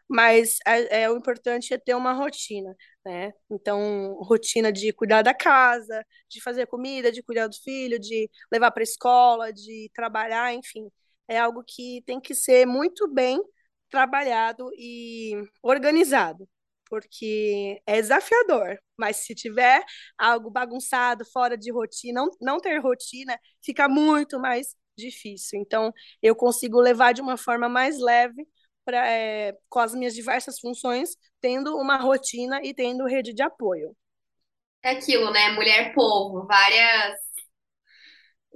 [0.09, 3.33] mas é, é, o importante é ter uma rotina, né?
[3.51, 8.71] Então, rotina de cuidar da casa, de fazer comida, de cuidar do filho, de levar
[8.71, 10.89] para a escola, de trabalhar, enfim,
[11.27, 13.41] é algo que tem que ser muito bem
[13.89, 16.47] trabalhado e organizado,
[16.89, 19.83] porque é desafiador, mas se tiver
[20.17, 25.59] algo bagunçado, fora de rotina, não, não ter rotina, fica muito mais difícil.
[25.59, 28.47] Então, eu consigo levar de uma forma mais leve
[28.85, 33.95] pra, é, com as minhas diversas funções, tendo uma rotina e tendo rede de apoio.
[34.81, 35.49] É aquilo, né?
[35.51, 37.26] Mulher povo, várias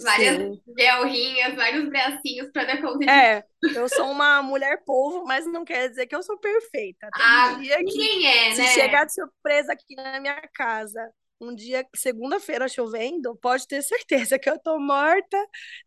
[0.01, 0.61] várias Sim.
[0.75, 3.05] guelrinhas, vários bracinhos para dar conta.
[3.07, 7.11] É, eu sou uma mulher povo, mas não quer dizer que eu sou perfeita.
[7.15, 8.67] Tem Ah, dia que, é, se né?
[8.67, 14.49] chegar de surpresa aqui na minha casa, um dia, segunda-feira chovendo, pode ter certeza que
[14.49, 15.37] eu tô morta,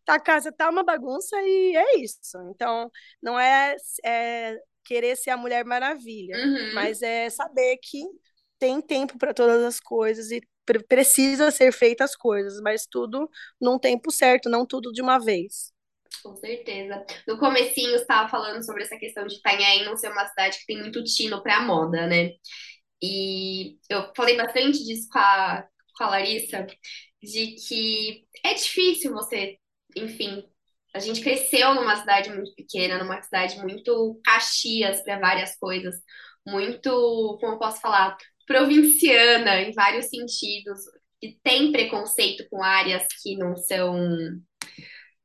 [0.03, 2.37] tá, a casa tá uma bagunça e é isso.
[2.51, 3.75] Então, não é,
[4.05, 8.03] é querer ser a Mulher Maravilha, Uhum, mas é saber que
[8.59, 10.41] tem tempo para todas as coisas e
[10.87, 15.73] precisa ser feitas as coisas, mas tudo num tempo certo, não tudo de uma vez.
[16.23, 17.05] com certeza.
[17.27, 20.65] No comecinho, você estava falando sobre essa questão de Itanhaém não ser uma cidade que
[20.65, 22.31] tem muito tino para moda, né?
[23.01, 26.65] E eu falei bastante disso com a, com a Larissa,
[27.21, 29.57] de que é difícil você,
[29.95, 30.43] enfim,
[30.93, 35.95] a gente cresceu numa cidade muito pequena, numa cidade muito Caxias para várias coisas,
[36.47, 40.79] muito, como eu posso falar, provinciana em vários sentidos,
[41.21, 43.95] e tem preconceito com áreas que não são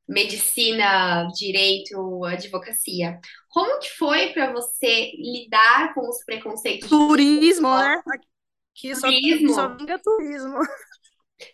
[0.07, 3.19] medicina, direito, advocacia.
[3.49, 8.01] Como que foi para você lidar com os preconceitos Turismo, né?
[8.07, 9.77] Aqui só, só turismo?
[9.77, 10.59] vinga turismo.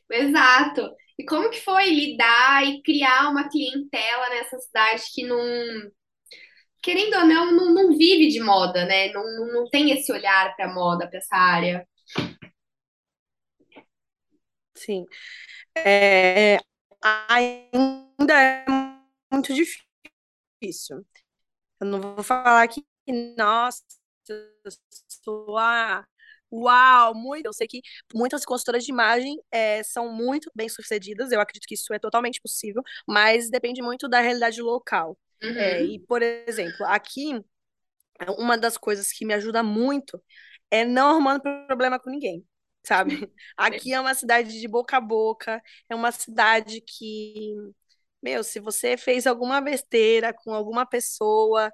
[0.10, 0.89] Exato.
[1.19, 5.38] E como que foi lidar e criar uma clientela nessa cidade que não,
[6.82, 9.12] querendo ou não, não, não vive de moda, né?
[9.12, 11.88] Não, não, tem esse olhar para moda, para essa área.
[14.76, 15.06] Sim.
[15.78, 16.58] É,
[17.04, 18.66] ainda é
[19.32, 21.06] muito difícil.
[21.82, 22.86] Eu não vou falar que,
[23.38, 23.84] nossa.
[26.52, 27.46] Uau, muito.
[27.46, 27.82] Eu sei que
[28.13, 32.82] muitas consultoras de imagem é, são muito bem-sucedidas, eu acredito que isso é totalmente possível,
[33.08, 35.18] mas depende muito da realidade local.
[35.56, 37.39] É, Uhum, e, por exemplo, aqui,
[38.38, 40.21] uma das coisas que me ajuda muito
[40.71, 42.45] é não arrumando problema com ninguém,
[42.86, 43.12] sabe?
[43.58, 47.54] Aqui é uma cidade de boca a boca, é uma cidade que,
[48.23, 51.71] meu, se você fez alguma besteira com alguma pessoa,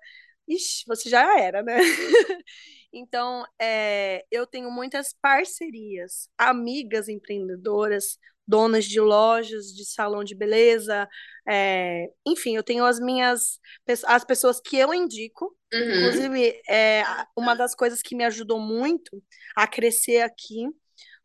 [0.47, 1.78] ixi, você já era, né?
[2.93, 11.08] Então, é, eu tenho muitas parcerias, amigas empreendedoras, donas de lojas, de salão de beleza,
[11.47, 13.60] é, enfim, eu tenho as minhas,
[14.06, 15.56] as pessoas que eu indico.
[15.73, 17.03] uhum, Inclusive, é,
[17.38, 19.21] uma das coisas que me ajudou muito
[19.56, 20.67] a crescer aqui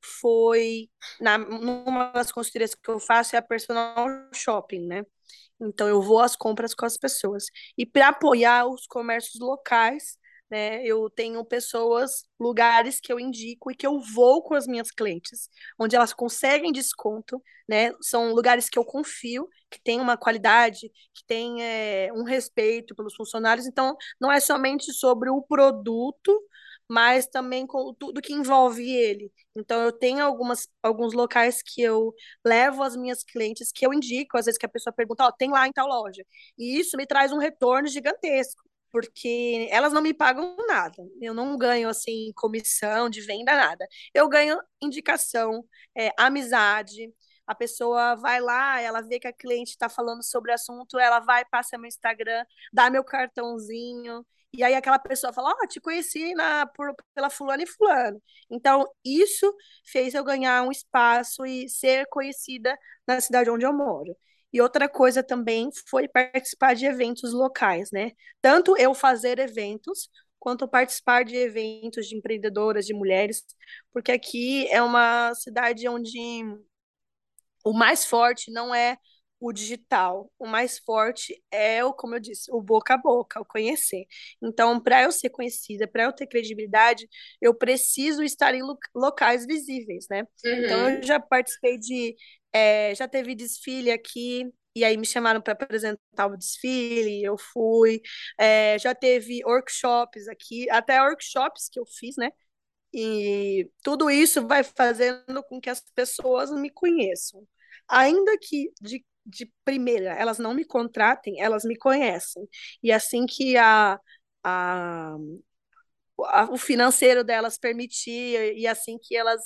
[0.01, 0.89] foi
[1.21, 3.95] na, numa das consultorias que eu faço é a personal
[4.35, 5.05] shopping, né?
[5.61, 7.47] Então eu vou às compras com as pessoas.
[7.77, 10.17] E para apoiar os comércios locais,
[10.51, 14.91] né, eu tenho pessoas, lugares que eu indico e que eu vou com as minhas
[14.91, 17.93] clientes, onde elas conseguem desconto, né?
[18.01, 23.15] São lugares que eu confio, que tem uma qualidade, que tem é, um respeito pelos
[23.15, 23.67] funcionários.
[23.67, 26.33] Então, não é somente sobre o produto,
[26.89, 29.31] mas também com tudo que envolve ele.
[29.55, 34.39] Então, eu tenho algumas, alguns locais que eu levo as minhas clientes, que eu indico,
[34.39, 36.25] às vezes que a pessoa pergunta, ó, oh, tem lá em tal loja.
[36.57, 41.03] E isso me traz um retorno gigantesco, porque elas não me pagam nada.
[41.21, 43.87] Eu não ganho, assim, comissão de venda, nada.
[44.15, 45.65] Eu ganho indicação,
[45.97, 47.13] é, amizade,
[47.47, 51.19] a pessoa vai lá, ela vê que a cliente está falando sobre o assunto, ela
[51.21, 55.81] vai, passa meu Instagram, dá meu cartãozinho, e aí aquela pessoa fala, ó, oh, te
[55.81, 58.21] conheci na, por, pela fulana e fulano.
[58.51, 64.17] Então, isso fez eu ganhar um espaço e ser conhecida na cidade onde eu moro.
[64.53, 68.13] E outra coisa também foi participar de eventos locais, né?
[68.41, 70.09] Tanto eu fazer eventos,
[70.39, 73.45] quanto participar de eventos de empreendedoras, de mulheres,
[73.93, 76.19] porque aqui é uma cidade onde
[77.65, 78.97] o mais forte não é
[79.41, 80.31] o digital.
[80.39, 84.05] O mais forte é o, como eu disse, o boca a boca, o conhecer.
[84.43, 87.09] Então, para eu ser conhecida, para eu ter credibilidade,
[87.41, 88.63] eu preciso estar em
[88.95, 90.25] locais visíveis, né?
[90.45, 91.03] Então, eu uhum.
[91.03, 92.17] já participei de,
[92.53, 94.45] é, já teve desfile aqui.
[94.75, 98.01] E aí me chamaram para apresentar o desfile, eu fui.
[98.39, 102.31] É, já teve workshops aqui, até workshops que eu fiz, né?
[102.93, 107.47] E tudo isso vai fazendo com que as pessoas me conheçam.
[107.89, 112.49] Ainda que de, de primeira elas não me contratem, elas me conhecem.
[112.83, 114.01] E assim que a,
[114.45, 115.17] a,
[116.27, 119.43] a, o financeiro delas permitir, e assim que elas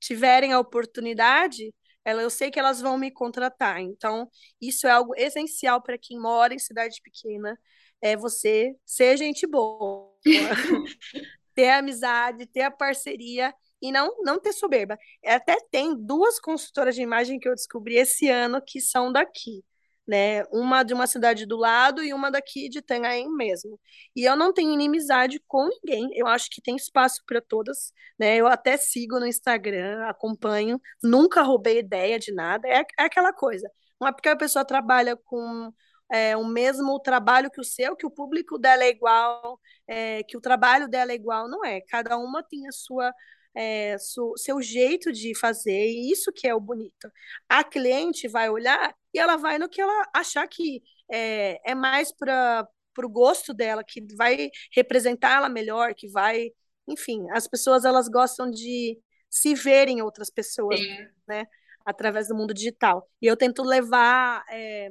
[0.00, 3.80] tiverem a oportunidade, ela, eu sei que elas vão me contratar.
[3.80, 4.28] Então,
[4.60, 7.58] isso é algo essencial para quem mora em cidade pequena,
[8.02, 10.12] é você ser gente boa
[11.54, 14.98] ter amizade, ter a parceria e não, não ter soberba.
[15.24, 19.64] Até tem duas consultoras de imagem que eu descobri esse ano que são daqui.
[20.06, 20.44] Né?
[20.52, 23.78] Uma de uma cidade do lado e uma daqui de Itanhaém mesmo.
[24.14, 26.10] E eu não tenho inimizade com ninguém.
[26.14, 28.36] Eu acho que tem espaço para todas, né?
[28.36, 32.68] Eu até sigo no Instagram, acompanho, nunca roubei ideia de nada.
[32.68, 33.70] É, é aquela coisa.
[34.00, 35.72] Não é porque a pessoa trabalha com
[36.12, 40.36] é, o mesmo trabalho que o seu, que o público dela é igual, é, que
[40.36, 41.80] o trabalho dela é igual, não é.
[41.80, 43.12] Cada uma tem a sua
[43.54, 47.10] é, su, seu jeito de fazer, e isso que é o bonito.
[47.48, 52.12] A cliente vai olhar e ela vai no que ela achar que é, é mais
[52.12, 56.50] para o gosto dela, que vai representar ela melhor, que vai.
[56.88, 58.98] Enfim, as pessoas elas gostam de
[59.30, 61.06] se verem outras pessoas, Sim.
[61.26, 61.46] né?
[61.84, 63.08] Através do mundo digital.
[63.20, 64.90] E eu tento levar é,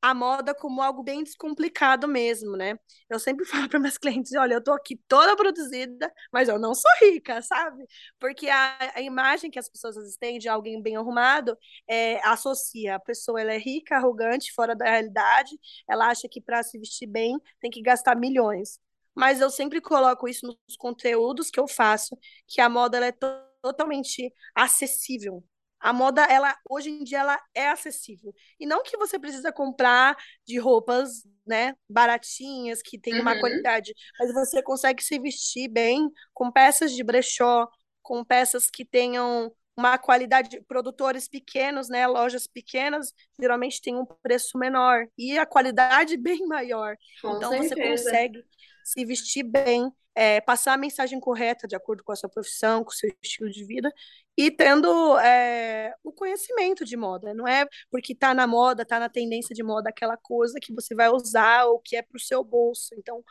[0.00, 2.78] a moda como algo bem descomplicado mesmo, né?
[3.10, 6.74] Eu sempre falo para meus clientes, olha, eu tô aqui toda produzida, mas eu não
[6.74, 7.84] sou rica, sabe?
[8.18, 11.56] Porque a, a imagem que as pessoas têm de alguém bem arrumado
[11.88, 15.58] é, associa a pessoa, ela é rica, arrogante, fora da realidade,
[15.88, 18.78] ela acha que para se vestir bem tem que gastar milhões.
[19.14, 23.12] Mas eu sempre coloco isso nos conteúdos que eu faço, que a moda é
[23.60, 25.42] totalmente acessível,
[25.80, 28.34] a moda, ela hoje em dia ela é acessível.
[28.58, 33.40] E não que você precisa comprar de roupas, né, baratinhas, que tem uma uhum.
[33.40, 37.68] qualidade, mas você consegue se vestir bem com peças de brechó,
[38.02, 44.58] com peças que tenham uma qualidade, produtores pequenos, né, lojas pequenas, geralmente tem um preço
[44.58, 46.96] menor e a qualidade bem maior.
[47.22, 47.74] Com então certeza.
[47.76, 48.44] você consegue
[48.84, 52.90] se vestir bem, é, passar a mensagem correta de acordo com a sua profissão, com
[52.90, 53.92] o seu estilo de vida
[54.36, 57.32] e tendo é, o conhecimento de moda.
[57.34, 60.94] Não é porque está na moda, está na tendência de moda aquela coisa que você
[60.94, 62.94] vai usar ou que é para o seu bolso.
[62.96, 63.22] Então,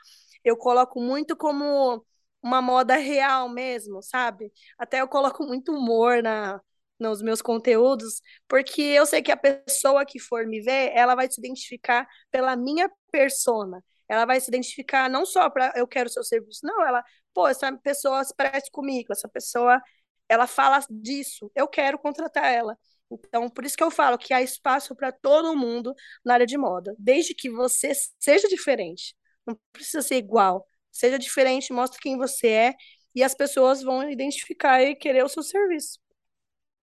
[0.44, 2.06] eu coloco muito como
[2.42, 4.52] uma moda real mesmo, sabe?
[4.78, 6.62] Até eu coloco muito humor na,
[7.00, 11.30] nos meus conteúdos, porque eu sei que a pessoa que for me ver, ela vai
[11.30, 16.12] se identificar pela minha persona ela vai se identificar não só para eu quero o
[16.12, 19.82] seu serviço, não, ela, pô, essa pessoa se parece comigo, essa pessoa,
[20.30, 22.78] ela fala disso, eu quero contratar ela.
[23.10, 25.94] Então, por isso que eu falo que há espaço para todo mundo
[26.26, 29.16] na área de moda, desde que você seja diferente.
[29.46, 30.68] Não precisa ser igual.
[30.92, 32.76] Seja diferente, mostre quem você é
[33.16, 36.00] e as pessoas vão identificar e querer o seu serviço.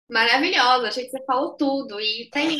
[0.09, 2.01] Maravilhosa, achei que você falou tudo.
[2.01, 2.59] E também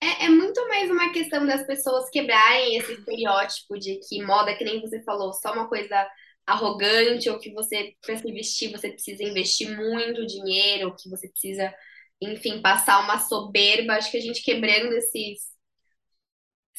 [0.00, 4.64] é, é muito mais uma questão das pessoas quebrarem esse estereótipo de que moda, que
[4.64, 6.08] nem você falou, só uma coisa
[6.46, 11.28] arrogante, ou que você, para se vestir, você precisa investir muito dinheiro, ou que você
[11.28, 11.74] precisa,
[12.20, 13.94] enfim, passar uma soberba.
[13.94, 15.40] Acho que a gente quebrando esses,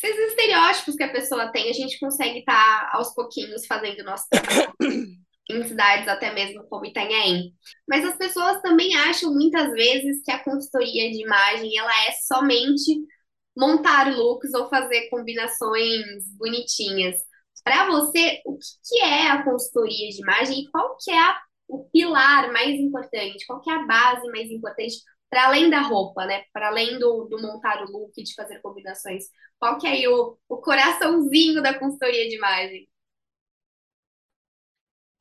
[0.02, 4.26] esses estereótipos que a pessoa tem, a gente consegue estar tá, aos pouquinhos fazendo nosso
[4.30, 4.74] trabalho
[5.50, 7.54] em cidades até mesmo como Itanhaém.
[7.88, 13.02] Mas as pessoas também acham muitas vezes que a consultoria de imagem ela é somente
[13.58, 17.16] montar looks ou fazer combinações bonitinhas.
[17.64, 21.90] Para você, o que é a consultoria de imagem e qual que é a, o
[21.90, 23.46] pilar mais importante?
[23.46, 24.96] Qual que é a base mais importante
[25.30, 26.44] para além da roupa, né?
[26.54, 29.26] Para além do, do, montar o look, de fazer combinações.
[29.60, 32.88] Qual que é o, o coraçãozinho da consultoria de imagem?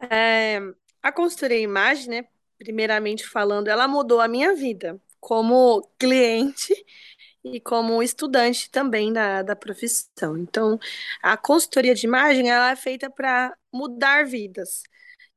[0.00, 0.60] É,
[1.02, 6.72] a consultoria imagem, né, primeiramente falando, ela mudou a minha vida como cliente
[7.44, 10.36] e como estudante também da, da profissão.
[10.38, 10.78] Então,
[11.22, 14.82] a consultoria de imagem ela é feita para mudar vidas.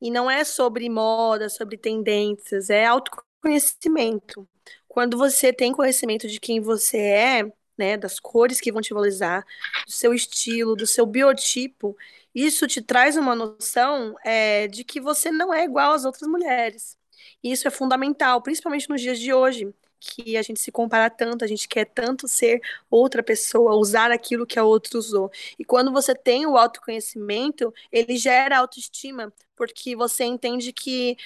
[0.01, 4.47] E não é sobre moda, sobre tendências, é autoconhecimento.
[4.87, 9.45] Quando você tem conhecimento de quem você é, né, das cores que vão te valorizar,
[9.85, 11.95] do seu estilo, do seu biotipo,
[12.33, 16.97] isso te traz uma noção é, de que você não é igual às outras mulheres.
[17.43, 21.43] E isso é fundamental, principalmente nos dias de hoje, que a gente se compara tanto,
[21.45, 25.31] a gente quer tanto ser outra pessoa, usar aquilo que a outra usou.
[25.59, 31.17] E quando você tem o autoconhecimento, ele gera autoestima, porque você entende que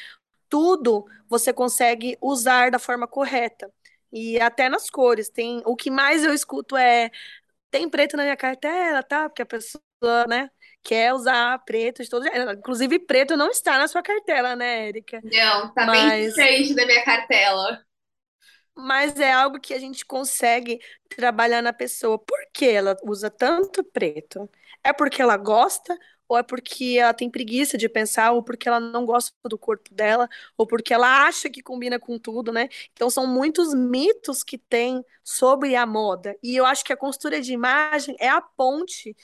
[0.50, 3.72] tudo você consegue usar da forma correta.
[4.12, 7.12] E até nas cores, tem o que mais eu escuto é
[7.72, 9.30] tem preto na minha cartela, tá?
[9.30, 9.82] Porque a pessoa,
[10.30, 10.50] né,
[10.86, 12.52] quer usar preto de todo jeito.
[12.52, 15.20] Inclusive, preto não está na sua cartela, né, Érica?
[15.24, 16.12] Não, tá Mas...
[16.12, 17.84] bem diferente da minha cartela.
[18.78, 22.20] Mas é algo que a gente consegue trabalhar na pessoa.
[22.20, 24.50] Por que ela usa tanto preto?
[24.84, 25.98] É porque ela gosta
[26.28, 29.94] ou é porque ela tem preguiça de pensar, ou porque ela não gosta do corpo
[29.94, 32.68] dela, ou porque ela acha que combina com tudo, né?
[32.94, 36.36] Então são muitos mitos que tem sobre a moda.
[36.42, 39.16] E eu acho que a costura de imagem é a ponte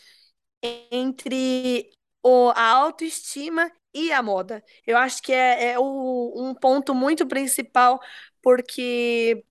[0.62, 1.92] entre
[2.24, 4.64] o, a autoestima e a moda.
[4.86, 8.00] Eu acho que é, é o, um ponto muito principal,
[8.42, 9.44] porque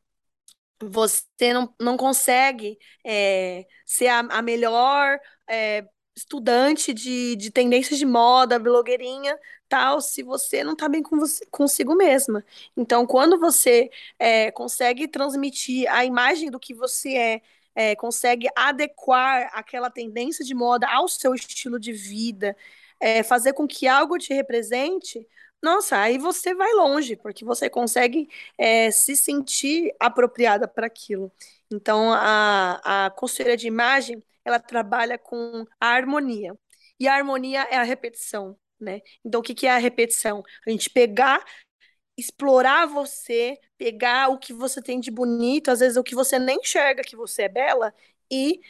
[0.83, 5.87] você não, não consegue é, ser a, a melhor é,
[6.17, 9.39] estudante de, de tendências de moda, blogueirinha,
[9.69, 12.45] tal, se você não está bem com você, consigo mesma.
[12.77, 17.43] Então, quando você é, consegue transmitir a imagem do que você é,
[17.81, 22.55] é, consegue adequar aquela tendência de moda ao seu estilo de vida,
[23.01, 25.26] é, fazer com que algo te represente,
[25.62, 28.28] nossa, aí você vai longe, porque você consegue
[28.59, 31.33] é, se sentir apropriada para aquilo.
[31.70, 36.57] Então, a, a consultoria de imagem, ela trabalha com a harmonia.
[36.99, 39.01] E a harmonia é a repetição, né?
[39.24, 40.43] Então, o que, que é a repetição?
[40.66, 41.45] A gente pegar,
[42.21, 46.59] explorar você, pegar o que você tem de bonito, às vezes o que você nem
[46.61, 47.95] enxerga que você é bela,
[48.31, 48.61] e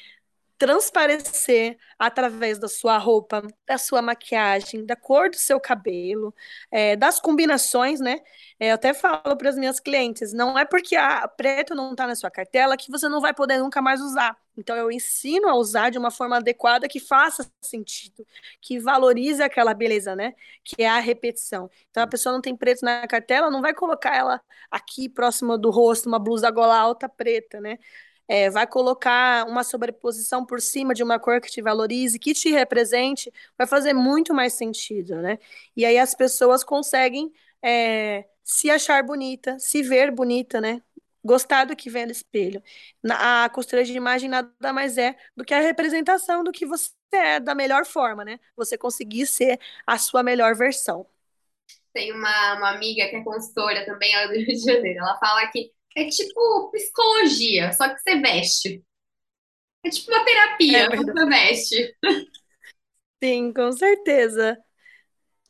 [0.61, 6.34] transparecer através da sua roupa, da sua maquiagem, da cor do seu cabelo,
[6.70, 8.20] é, das combinações, né?
[8.59, 12.07] É, eu até falo para as minhas clientes, não é porque a preto não está
[12.07, 14.36] na sua cartela que você não vai poder nunca mais usar.
[14.61, 18.26] Então eu ensino a usar de uma forma adequada que faça sentido,
[18.61, 20.34] que valorize aquela beleza, né?
[20.64, 21.70] Que é a repetição.
[21.90, 24.40] Então a pessoa não tem preto na cartela, não vai colocar ela
[24.70, 27.78] aqui próxima do rosto, uma blusa gola alta preta, né?
[28.30, 32.48] é, vai colocar uma sobreposição por cima de uma cor que te valorize, que te
[32.50, 35.36] represente, vai fazer muito mais sentido, né?
[35.76, 40.80] E aí as pessoas conseguem é, se achar bonita, se ver bonita, né?
[41.24, 42.62] Gostar do que vê no espelho.
[43.02, 46.90] Na, a costura de imagem nada mais é do que a representação do que você
[47.12, 48.38] é da melhor forma, né?
[48.56, 51.06] Você conseguir ser a sua melhor versão.
[51.92, 55.00] Tem uma, uma amiga que é consultora também, ela é do Rio de Janeiro.
[55.00, 58.84] Ela fala que é tipo psicologia, só que você veste.
[59.84, 60.24] É tipo uma
[60.72, 61.14] É terapia, verdade.
[61.14, 61.96] você veste.
[63.22, 64.58] Sim, com certeza.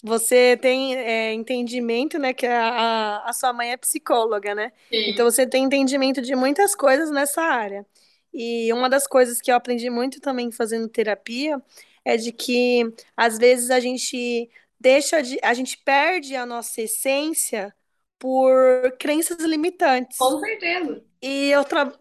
[0.02, 4.72] Você tem é, entendimento, né, que a, a, sua mãe é psicóloga, né?
[4.90, 7.86] Então Sim, você tem entendimento de muitas coisas nessa área.
[8.32, 11.60] E uma das coisas que eu aprendi muito também fazendo terapia
[12.04, 12.82] é de que
[13.16, 14.48] às vezes a gente
[14.78, 17.74] deixa de, a gente perde a nossa essência
[18.18, 20.16] por crenças limitantes.
[20.16, 21.04] com certeza.
[21.20, 21.92] E eu tra...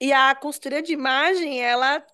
[0.00, 2.04] e a consultoria de imagem, ela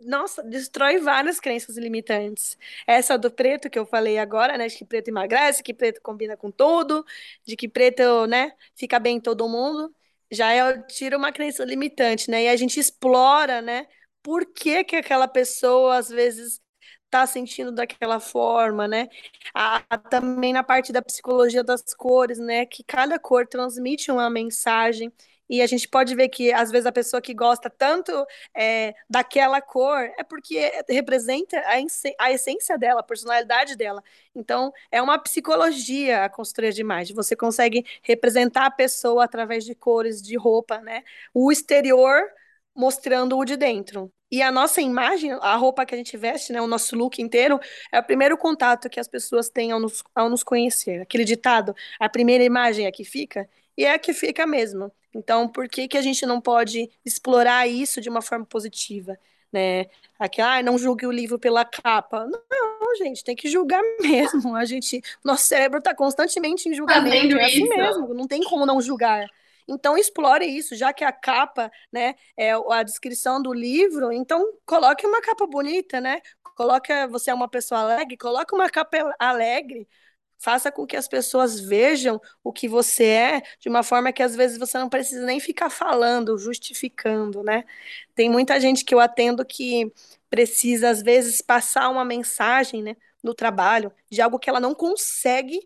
[0.00, 2.56] nossa, destrói várias crenças limitantes.
[2.86, 4.68] Essa do preto que eu falei agora, né?
[4.68, 7.04] De que preto emagrece, que preto combina com tudo,
[7.44, 9.94] de que preto, né, fica bem em todo mundo.
[10.30, 12.44] Já é, tira uma crença limitante, né?
[12.44, 13.86] E a gente explora, né?
[14.22, 16.60] Por que que aquela pessoa às vezes
[17.10, 19.08] tá sentindo daquela forma, né?
[19.54, 22.66] A, a- também na parte da psicologia das cores, né?
[22.66, 25.12] Que cada cor transmite uma mensagem.
[25.48, 28.12] E a gente pode ver que, às vezes, a pessoa que gosta tanto
[28.54, 34.02] é, daquela cor é porque representa a, a essência dela, a personalidade dela.
[34.34, 37.14] Então, é uma psicologia a consultoria de imagem.
[37.14, 41.02] Você consegue representar a pessoa através de cores, de roupa, né?
[41.32, 42.22] O exterior
[42.74, 44.12] mostrando o de dentro.
[44.30, 47.58] E a nossa imagem, a roupa que a gente veste, né, o nosso look inteiro,
[47.90, 51.00] é o primeiro contato que as pessoas têm ao nos, ao nos conhecer.
[51.00, 54.92] Aquele ditado, a primeira imagem é a que fica, e é a que fica mesmo.
[55.14, 59.18] Então, por que que a gente não pode explorar isso de uma forma positiva,
[59.52, 59.86] né?
[60.18, 62.26] Aqui, ah, não julgue o livro pela capa.
[62.26, 64.54] Não, gente, tem que julgar mesmo.
[64.54, 67.76] A gente, nosso cérebro está constantemente em Fazendo julgamento, é assim isso.
[67.76, 69.26] mesmo, não tem como não julgar.
[69.66, 75.06] Então, explore isso, já que a capa, né, é a descrição do livro, então coloque
[75.06, 76.22] uma capa bonita, né?
[76.56, 79.86] Coloque, você é uma pessoa alegre, coloque uma capa alegre,
[80.38, 84.36] Faça com que as pessoas vejam o que você é de uma forma que às
[84.36, 87.64] vezes você não precisa nem ficar falando, justificando, né?
[88.14, 89.92] Tem muita gente que eu atendo que
[90.30, 95.60] precisa, às vezes, passar uma mensagem, né, no trabalho de algo que ela não consegue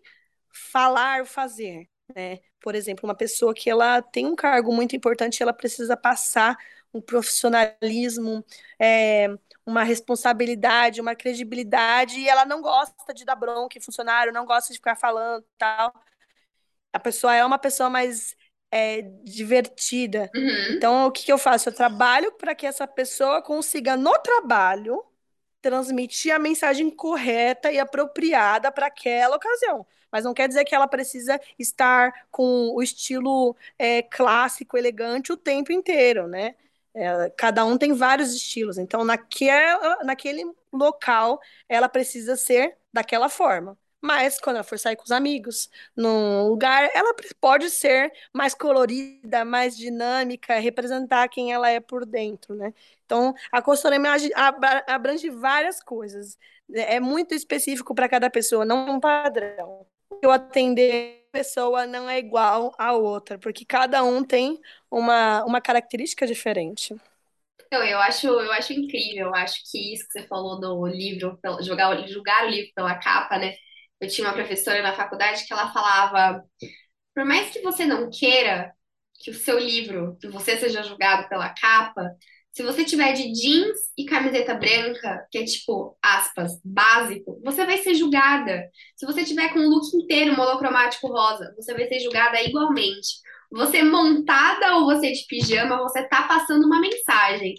[0.51, 2.39] falar, fazer, né?
[2.61, 6.57] Por exemplo, uma pessoa que ela tem um cargo muito importante, ela precisa passar
[6.93, 8.45] um profissionalismo,
[8.79, 9.27] é,
[9.65, 14.73] uma responsabilidade, uma credibilidade, e ela não gosta de dar bronca em funcionário, não gosta
[14.73, 15.93] de ficar falando tal.
[16.91, 18.35] A pessoa é uma pessoa mais
[18.71, 20.29] é, divertida.
[20.35, 20.75] Uhum.
[20.75, 21.69] Então, o que que eu faço?
[21.69, 25.03] Eu trabalho para que essa pessoa consiga, no trabalho,
[25.61, 29.85] transmitir a mensagem correta e apropriada para aquela ocasião.
[30.11, 35.37] Mas não quer dizer que ela precisa estar com o estilo é, clássico, elegante o
[35.37, 36.55] tempo inteiro, né?
[36.95, 38.77] É, cada um tem vários estilos.
[38.77, 43.77] Então, naquela, naquele local, ela precisa ser daquela forma.
[44.01, 49.45] Mas, quando ela for sair com os amigos, num lugar, ela pode ser mais colorida,
[49.45, 52.73] mais dinâmica, representar quem ela é por dentro, né?
[53.05, 53.99] Então, a consultoria
[54.87, 56.37] abrange várias coisas.
[56.73, 59.85] É muito específico para cada pessoa, não um padrão.
[60.21, 64.59] Eu atender pessoa não é igual à outra, porque cada um tem
[64.91, 66.95] uma, uma característica diferente.
[67.71, 72.03] Eu acho, eu acho incrível, eu acho que isso que você falou do livro, julgar,
[72.07, 73.55] julgar o livro pela capa, né?
[73.99, 76.43] Eu tinha uma professora na faculdade que ela falava,
[77.15, 78.73] por mais que você não queira
[79.23, 82.11] que o seu livro, que você seja julgado pela capa,
[82.53, 87.79] se você tiver de jeans e camiseta branca, que é tipo, aspas, básico, você vai
[87.79, 88.69] ser julgada.
[88.95, 93.15] Se você tiver com o look inteiro monocromático rosa, você vai ser julgada igualmente.
[93.51, 97.55] Você montada ou você de pijama, você tá passando uma mensagem.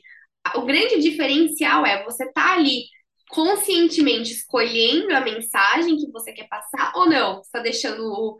[0.54, 2.84] O grande diferencial é você tá ali
[3.30, 7.42] conscientemente escolhendo a mensagem que você quer passar ou não.
[7.42, 8.38] Você tá deixando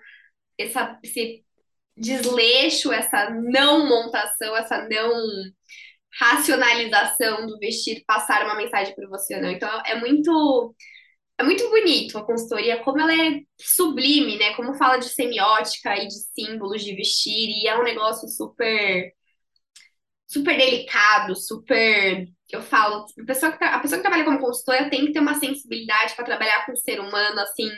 [0.57, 1.45] essa, esse
[1.97, 5.13] desleixo, essa não montação, essa não
[6.19, 9.51] racionalização do vestir passar uma mensagem para você ou não.
[9.51, 10.75] Então é muito
[11.39, 14.55] é muito bonito a consultoria, como ela é sublime, né?
[14.55, 19.13] Como fala de semiótica e de símbolos de vestir, e é um negócio super
[20.27, 25.07] super delicado, super eu falo, a pessoa que, a pessoa que trabalha como consultora tem
[25.07, 27.69] que ter uma sensibilidade para trabalhar com o ser humano assim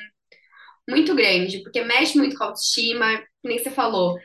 [0.88, 4.16] muito grande, porque mexe muito com a autoestima, nem você falou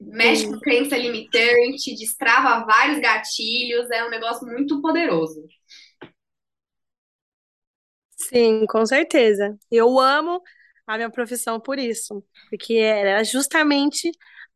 [0.00, 5.44] mexe com crença limitante, destrava vários gatilhos, é um negócio muito poderoso.
[8.16, 9.56] Sim, com certeza.
[9.70, 10.42] Eu amo
[10.86, 14.10] a minha profissão por isso, porque era justamente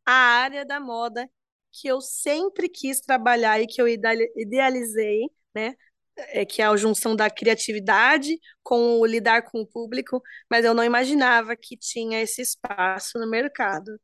[0.05, 1.29] a área da moda
[1.71, 5.75] que eu sempre quis trabalhar e que eu idealizei, né?
[6.15, 10.73] É, que é a junção da criatividade com o lidar com o público, mas eu
[10.75, 13.99] não imaginava que tinha esse espaço no mercado.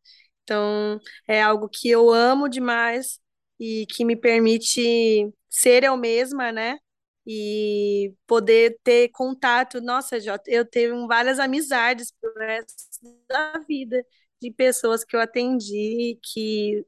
[0.50, 3.20] Então, é algo que eu amo demais
[3.60, 6.80] e que me permite ser eu mesma, né?
[7.28, 9.80] E poder ter contato.
[9.80, 12.74] Nossa, Jota, eu tenho várias amizades pro resto
[13.28, 14.04] da vida
[14.42, 16.84] de pessoas que eu atendi, que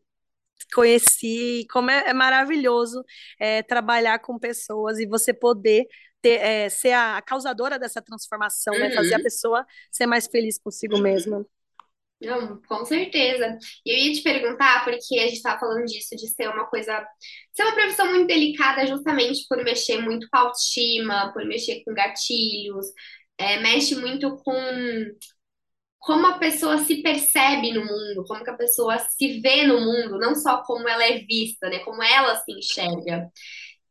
[0.74, 3.04] conheci, como é, é maravilhoso
[3.40, 5.86] é, trabalhar com pessoas e você poder
[6.22, 8.80] ter, é, ser a, causadora dessa transformação, uhum.
[8.80, 8.92] né?
[8.96, 9.24] Fazer a uhum.
[9.24, 11.46] pessoa ser mais feliz consigo mesma.
[12.22, 13.58] Não, com certeza.
[13.86, 17.04] E eu ia te perguntar, porque a gente estava falando disso, de ser uma coisa,
[17.52, 22.86] ser uma profissão muito delicada, justamente por mexer muito com autoestima, por mexer com gatilhos,
[23.40, 24.54] é, mexe muito com
[26.00, 30.18] como a pessoa se percebe no mundo, como que a pessoa se vê no mundo,
[30.20, 31.80] não só como ela é vista, né?
[31.80, 33.30] Como ela se enxerga.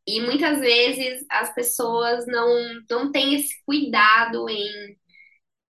[0.06, 2.48] E muitas vezes as pessoas não,
[2.90, 4.96] não têm esse cuidado em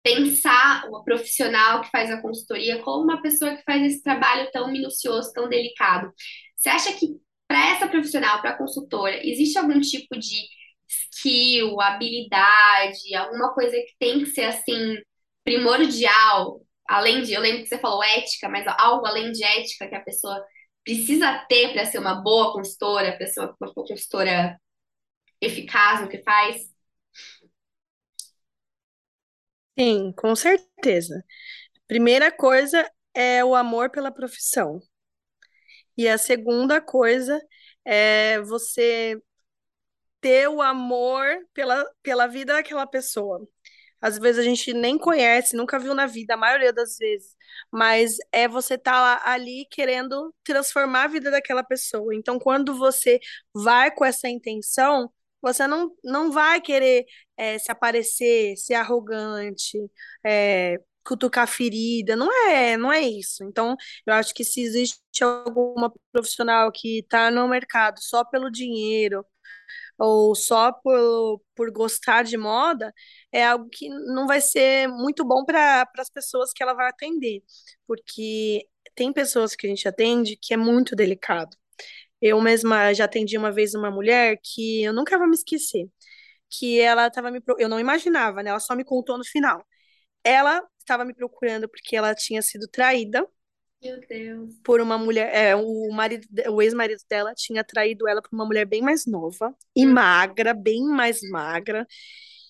[0.04, 4.72] pensar o profissional que faz a consultoria como uma pessoa que faz esse trabalho tão
[4.72, 6.12] minucioso, tão delicado.
[6.56, 7.08] Você acha que
[7.47, 10.47] para essa profissional, para a consultora, existe algum tipo de
[10.88, 14.97] skill, habilidade, alguma coisa que tem que ser assim
[15.43, 19.95] primordial, além de, eu lembro que você falou ética, mas algo além de ética que
[19.95, 20.43] a pessoa
[20.84, 24.60] precisa ter para ser uma boa consultora, para ser uma, uma consultora
[25.41, 26.79] eficaz no que faz?
[29.80, 31.24] Sim, com certeza.
[31.88, 34.82] Primeira coisa é o amor pela profissão.
[35.98, 37.40] E a segunda coisa
[37.86, 39.22] é você
[40.22, 43.48] ter o amor pela, pela vida daquela pessoa.
[44.02, 47.36] Às vezes a gente nem conhece, nunca viu na vida, a maioria das vezes,
[47.72, 52.16] mas é você estar tá ali querendo transformar a vida daquela pessoa.
[52.16, 53.20] Então, quando você
[53.54, 55.12] vai com essa intenção,
[55.42, 57.06] você não, não vai querer
[57.38, 59.78] é, se aparecer, ser arrogante,
[60.26, 63.44] é, cutucar ferida, não é, não é isso.
[63.44, 63.76] Então,
[64.06, 69.26] eu acho que se existe alguma profissional que está no mercado só pelo dinheiro
[69.98, 72.94] ou só por, por gostar de moda,
[73.32, 77.44] é algo que não vai ser muito bom para as pessoas que ela vai atender,
[77.88, 81.56] porque tem pessoas que a gente atende que é muito delicado.
[82.22, 85.88] Eu mesma já atendi uma vez uma mulher que eu nunca vou me esquecer,
[86.50, 88.50] que ela estava me eu não imaginava, né?
[88.50, 89.66] Ela só me contou no final.
[90.24, 93.26] Ela estava me procurando porque ela tinha sido traída.
[93.82, 94.56] Meu Deus.
[94.64, 98.66] Por uma mulher, é, o marido, o ex-marido dela tinha traído ela por uma mulher
[98.66, 99.94] bem mais nova e hum.
[99.94, 101.88] magra, bem mais magra.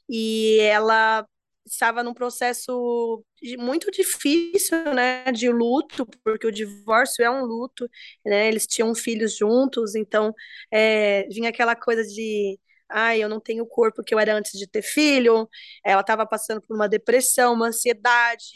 [0.10, 1.28] E ela
[1.74, 3.24] estava num processo
[3.58, 7.90] muito difícil, né, de luto, porque o divórcio é um luto,
[8.26, 10.34] né, eles tinham filhos juntos, então
[10.72, 12.60] é, vinha aquela coisa de,
[12.90, 15.48] ai, eu não tenho o corpo que eu era antes de ter filho,
[15.86, 18.48] ela estava passando por uma depressão, uma ansiedade,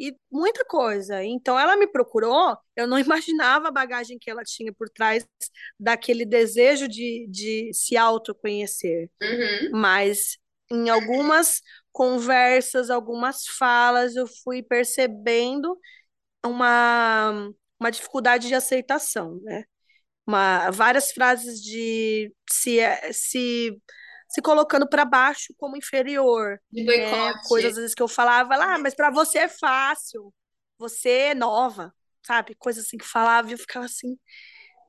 [0.00, 1.22] e muita coisa.
[1.22, 5.26] Então ela me procurou, eu não imaginava a bagagem que ela tinha por trás
[5.78, 9.10] daquele desejo de, de se autoconhecer.
[9.22, 9.70] Uhum.
[9.72, 10.38] Mas
[10.72, 11.60] em algumas
[11.92, 15.78] conversas, algumas falas, eu fui percebendo
[16.44, 19.64] uma, uma dificuldade de aceitação, né?
[20.26, 22.78] Uma, várias frases de se,
[23.12, 23.82] se,
[24.28, 26.60] se colocando para baixo como inferior.
[26.70, 27.32] De né?
[27.48, 30.32] Coisas às vezes que eu falava lá, ah, mas para você é fácil,
[30.78, 31.92] você é nova,
[32.24, 32.54] sabe?
[32.54, 34.16] Coisas assim que falava e eu ficava assim.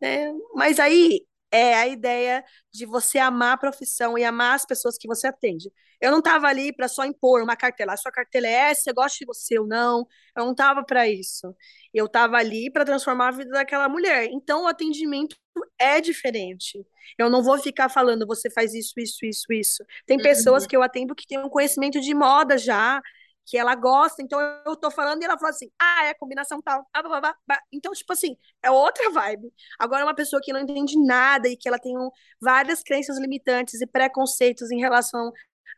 [0.02, 0.32] Né?
[0.54, 2.44] Mas aí é a ideia
[2.74, 5.72] de você amar a profissão e amar as pessoas que você atende.
[6.02, 7.94] Eu não estava ali para só impor uma cartela.
[7.94, 10.08] A sua cartela é essa, eu gosto de você ou não.
[10.36, 11.56] Eu não estava para isso.
[11.94, 14.26] Eu estava ali para transformar a vida daquela mulher.
[14.32, 15.36] Então, o atendimento
[15.80, 16.84] é diferente.
[17.18, 19.84] Eu não vou ficar falando, você faz isso, isso, isso, isso.
[20.06, 20.70] Tem pessoas Uhum.
[20.70, 23.02] que eu atendo que têm um conhecimento de moda já,
[23.46, 26.88] que ela gosta, então eu tô falando e ela fala assim, ah, é combinação tal.
[26.94, 27.60] Ah, blá, blá, blá.
[27.72, 29.52] Então, tipo assim, é outra vibe.
[29.80, 33.82] Agora, uma pessoa que não entende nada e que ela tem um, várias crenças limitantes
[33.82, 35.32] e preconceitos em relação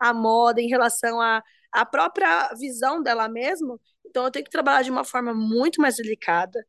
[0.09, 4.83] à moda, em relação à, à própria visão dela mesma, então eu tenho que trabalhar
[4.83, 6.65] de uma forma muito mais delicada,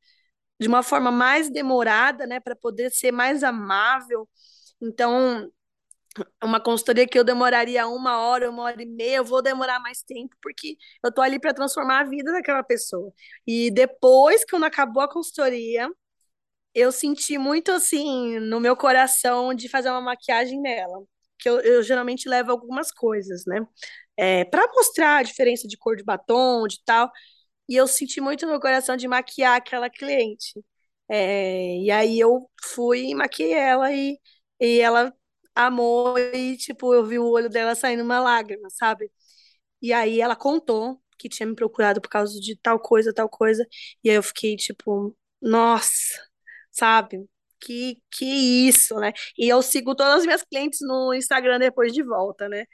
[0.61, 4.29] de uma forma mais demorada, né, para poder ser mais amável.
[4.81, 5.51] Então,
[6.43, 10.03] uma consultoria que eu demoraria uma hora, uma hora e meia, eu vou demorar mais
[10.03, 13.13] tempo, porque eu tô ali para transformar a vida daquela pessoa.
[13.47, 15.89] E depois, quando acabou a consultoria,
[16.75, 21.05] eu senti muito assim no meu coração de fazer uma maquiagem nela.
[21.45, 23.61] Que eu, eu geralmente levo algumas coisas, né?
[24.17, 27.11] É, para mostrar a diferença de cor de batom, de tal.
[27.69, 30.55] E eu senti muito no meu coração de maquiar aquela cliente.
[31.09, 34.19] É, e aí eu fui e maquiei ela e,
[34.61, 35.13] e ela
[35.55, 39.11] amou e, tipo, eu vi o olho dela saindo uma lágrima, sabe?
[39.83, 43.67] E aí ela contou que tinha me procurado por causa de tal coisa, tal coisa.
[44.03, 45.93] E aí eu fiquei, tipo, nossa,
[46.73, 47.29] sabe?
[47.65, 48.25] Que, que
[48.69, 49.13] isso, né?
[49.39, 52.65] E eu sigo todas as minhas clientes no Instagram depois de volta, né?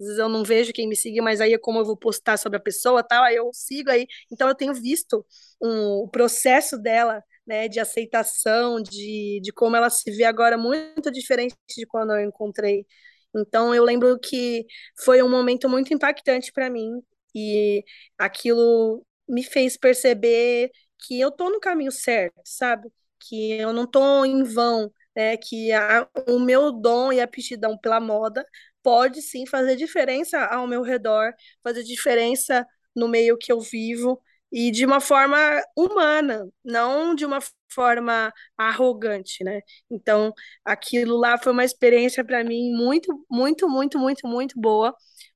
[0.00, 2.36] Às vezes eu não vejo quem me segue, mas aí é como eu vou postar
[2.36, 4.06] sobre a pessoa tal, aí eu sigo aí.
[4.30, 5.24] Então eu tenho visto
[5.62, 11.10] um, o processo dela, né, de aceitação, de, de como ela se vê agora muito
[11.10, 12.86] diferente de quando eu encontrei.
[13.34, 14.66] Então eu lembro que
[15.04, 17.02] foi um momento muito impactante para mim
[17.34, 17.82] e
[18.18, 20.70] aquilo me fez perceber
[21.06, 22.88] que eu tô no caminho certo, sabe?
[23.28, 25.36] Que eu não tô em vão, né?
[25.36, 28.44] Que a, o meu dom e aptidão pela moda
[28.82, 34.20] pode sim fazer diferença ao meu redor, fazer diferença no meio que eu vivo
[34.52, 35.36] e de uma forma
[35.76, 37.40] humana, não de uma
[37.72, 39.60] forma arrogante, né?
[39.90, 40.32] Então,
[40.64, 44.94] aquilo lá foi uma experiência para mim muito, muito, muito, muito, muito boa,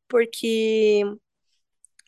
[0.08, 1.02] porque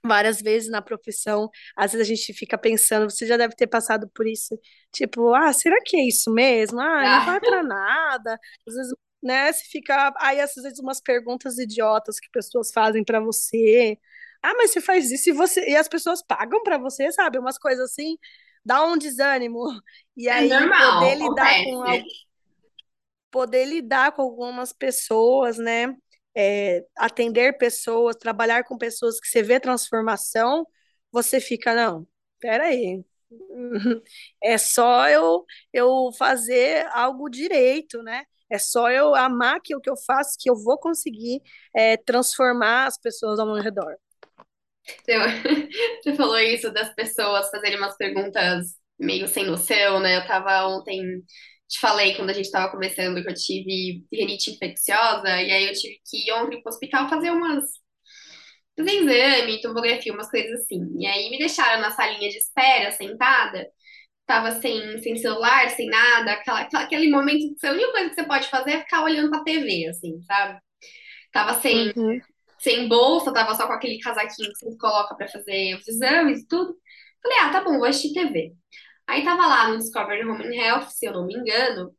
[0.04, 4.08] várias vezes na profissão, às vezes a gente fica pensando, você já deve ter passado
[4.14, 4.58] por isso,
[4.92, 6.80] tipo, ah, será que é isso mesmo?
[6.80, 8.38] Ah, não vai para nada.
[8.66, 13.20] Às vezes, né, você fica, aí às vezes umas perguntas idiotas que pessoas fazem para
[13.20, 13.98] você.
[14.42, 17.38] Ah, mas você faz isso e você e as pessoas pagam para você, sabe?
[17.38, 18.16] Umas coisas assim,
[18.64, 19.64] dá um desânimo.
[20.16, 22.26] E é aí poder normal, lidar com acontece.
[23.30, 25.94] poder lidar com algumas pessoas, né?
[26.34, 30.66] É, atender pessoas, trabalhar com pessoas que você vê transformação,
[31.10, 32.06] você fica, não,
[32.40, 33.04] peraí,
[34.42, 38.24] é só eu, eu fazer algo direito, né?
[38.50, 41.40] É só eu amar aquilo que eu faço, que eu vou conseguir
[41.74, 43.96] é, transformar as pessoas ao meu redor.
[44.84, 50.18] Você falou isso das pessoas fazerem umas perguntas meio sem noção, né?
[50.18, 51.22] Eu tava ontem,
[51.72, 55.74] te falei quando a gente tava conversando que eu tive rinite infecciosa, e aí eu
[55.74, 57.64] tive que ir ontem pro hospital fazer umas,
[58.76, 60.80] fazer exame, tomografia, umas coisas assim.
[60.98, 63.66] E aí me deixaram na salinha de espera, sentada,
[64.26, 68.14] tava sem, sem celular, sem nada, aquela, aquela- aquele momento que a única coisa que
[68.16, 70.60] você pode fazer é ficar olhando pra TV, assim, sabe?
[71.32, 72.22] Tava sem Uhum,
[72.60, 76.48] sem bolsa, tava só com aquele casaquinho que você coloca pra fazer os exames e
[76.48, 76.74] tudo.
[77.22, 78.54] Falei, ah, tá bom, vou assistir TV.
[79.12, 81.94] Aí tava lá no Discovery Home and Health, se eu não me engano,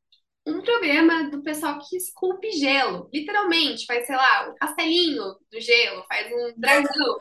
[0.48, 6.04] um programa do pessoal que esculpe gelo, literalmente, faz, sei lá, um castelinho do gelo,
[6.08, 7.20] faz um Bem, dragão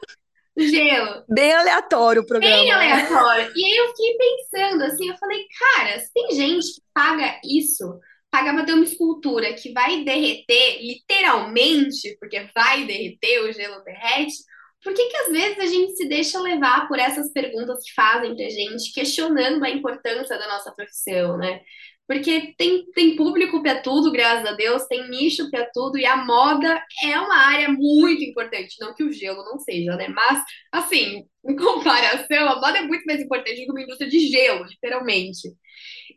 [0.57, 2.90] do gelo, bem aleatório o bem programa, né?
[2.93, 3.53] aleatório.
[3.55, 8.01] E aí eu fiquei pensando assim, eu falei, cara, se tem gente que paga isso,
[8.30, 14.36] paga pra ter uma escultura que vai derreter, literalmente, porque vai derreter, o gelo derrete,
[14.83, 18.35] por que que às vezes a gente se deixa levar por essas perguntas que fazem
[18.35, 21.61] pra gente, questionando a importância da nossa profissão, né?
[22.07, 26.16] Porque tem, tem público para tudo, graças a Deus, tem nicho para tudo, e a
[26.16, 28.76] moda é uma área muito importante.
[28.80, 30.09] Não que o gelo não seja, né?
[30.09, 34.18] Mas, assim, em comparação, a moda é muito mais importante do que uma indústria de
[34.28, 35.49] gelo, literalmente.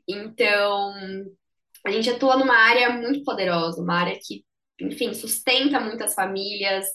[0.08, 0.94] Então,
[1.86, 4.44] a gente atua numa área muito poderosa, uma área que,
[4.82, 6.86] enfim, sustenta muitas famílias,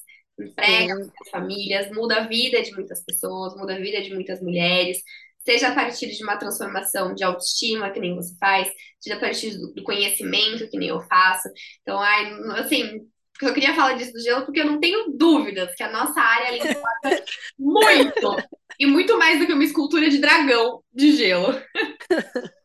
[0.44, 5.02] emprega muitas famílias, muda a vida de muitas pessoas, muda a vida de muitas mulheres,
[5.44, 9.56] seja a partir de uma transformação de autoestima, que nem você faz, seja a partir
[9.58, 11.48] do conhecimento, que nem eu faço.
[11.82, 13.00] Então, ai, assim,
[13.42, 16.56] eu queria falar disso do gelo porque eu não tenho dúvidas que a nossa área
[16.56, 17.24] importa
[17.58, 18.36] muito
[18.78, 21.54] e muito mais do que uma escultura de dragão de gelo.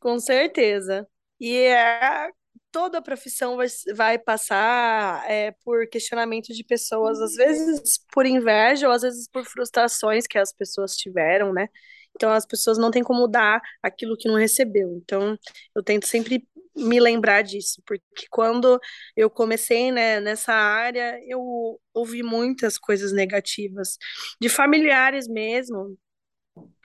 [0.00, 1.06] Com certeza.
[1.40, 2.28] E é,
[2.72, 8.88] toda a profissão vai, vai passar é, por questionamento de pessoas, às vezes por inveja
[8.88, 11.68] ou às vezes por frustrações que as pessoas tiveram, né?
[12.16, 14.96] Então as pessoas não têm como dar aquilo que não recebeu.
[14.96, 15.38] Então
[15.74, 18.80] eu tento sempre me lembrar disso, porque quando
[19.14, 23.98] eu comecei né, nessa área, eu ouvi muitas coisas negativas
[24.40, 25.96] de familiares mesmo,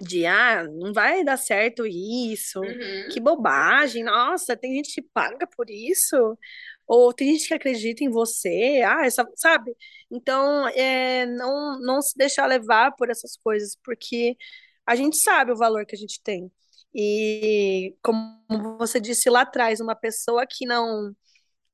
[0.01, 3.09] de ah, não vai dar certo isso, Uhum.
[3.11, 6.37] que bobagem, nossa, tem gente que paga por isso,
[6.87, 9.75] ou tem gente que acredita em você, ah, essa, sabe?
[10.11, 14.37] Então, é, não, não se deixar levar por essas coisas, porque
[14.85, 16.51] a gente sabe o valor que a gente tem.
[16.95, 21.13] E como você disse lá atrás, uma pessoa que não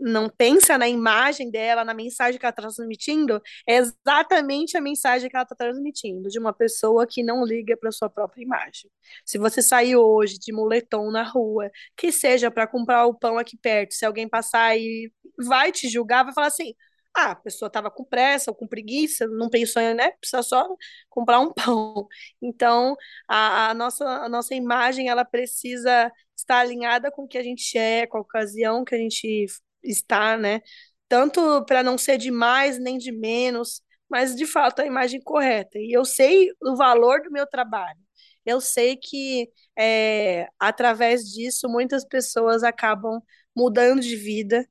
[0.04, 5.30] não pensa na imagem dela, na mensagem que ela está transmitindo, é exatamente a mensagem
[5.30, 8.92] que ela está transmitindo, de uma pessoa que não liga para sua própria imagem.
[9.26, 13.58] Se você sair hoje de moletom na rua, que seja para comprar o pão aqui
[13.58, 16.74] perto, se alguém passar e vai te julgar, vai falar assim:
[17.16, 20.12] ah, a pessoa estava com pressa ou com preguiça, não pensou em, né?
[20.20, 20.68] Precisa só
[21.10, 22.08] comprar um pão.
[22.42, 22.96] Então,
[23.28, 27.78] a, a, nossa, a nossa imagem, ela precisa estar alinhada com o que a gente
[27.78, 29.46] é, com a ocasião que a gente
[29.84, 30.62] está, né?
[31.08, 35.78] Tanto para não ser de mais nem de menos, mas de fato a imagem correta.
[35.80, 38.00] E eu sei o valor do meu trabalho.
[38.46, 43.22] Eu sei que é, através disso muitas pessoas acabam
[43.56, 44.68] mudando de vida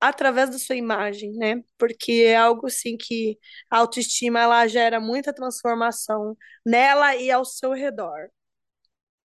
[0.00, 1.62] através da sua imagem, né?
[1.78, 3.38] Porque é algo assim que
[3.70, 8.30] a autoestima ela gera muita transformação nela e ao seu redor.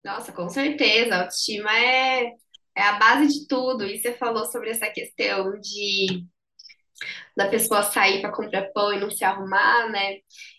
[0.03, 2.33] Nossa, com certeza, a autoestima é,
[2.77, 3.83] é a base de tudo.
[3.83, 6.25] E você falou sobre essa questão de
[7.35, 10.17] da pessoa sair para comprar pão e não se arrumar, né?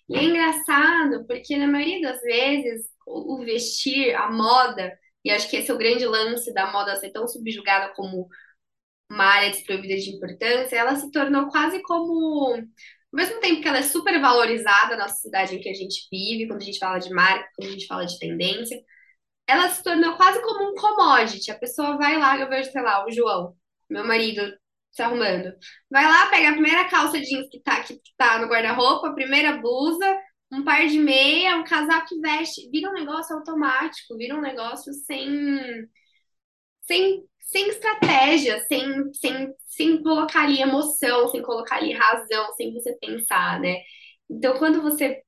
[0.09, 5.57] E é engraçado, porque na maioria das vezes o, vestir, a moda, e acho que
[5.57, 8.29] esse é o grande lance da moda ser tão subjugada como
[9.11, 12.65] uma área desprovida de importância, ela se tornou quase como, ao
[13.13, 16.63] mesmo tempo que ela é super valorizada na sociedade em que a gente vive, quando
[16.63, 18.79] a gente fala de marca, quando a gente fala de tendência,
[19.49, 21.51] ela se tornou quase como um commodity.
[21.51, 23.57] A pessoa vai lá, eu vejo, sei lá, o João,
[23.91, 24.43] meu marido,
[24.93, 25.53] se arrumando.
[25.91, 29.57] Vai lá, pega a primeira calça jeans que tá, que tá no guarda-roupa, a primeira
[29.57, 30.21] blusa,
[30.53, 32.71] um par de meia, um casaco que veste.
[32.71, 35.87] Vira um negócio automático, vira um negócio sem.
[36.87, 42.95] sem sem estratégia, sem, sem, sem colocar ali emoção, sem colocar ali razão, sem você
[43.01, 43.77] pensar, né?
[44.29, 45.23] Então, quando você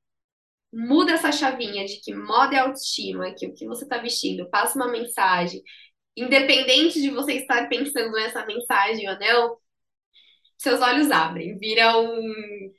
[0.73, 4.77] muda essa chavinha de que moda é autoestima, que o que você está vestindo passa
[4.79, 5.63] uma mensagem,
[6.17, 9.57] independente de você estar pensando nessa mensagem ou não,
[10.59, 12.71] seus olhos abrem, vira um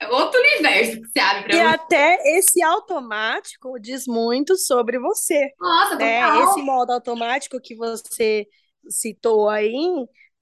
[0.00, 1.62] é outro universo que se abre E você.
[1.62, 6.20] até esse automático diz muito sobre você, Nossa, né?
[6.20, 6.44] total.
[6.44, 8.46] Esse modo automático que você
[8.88, 9.76] citou aí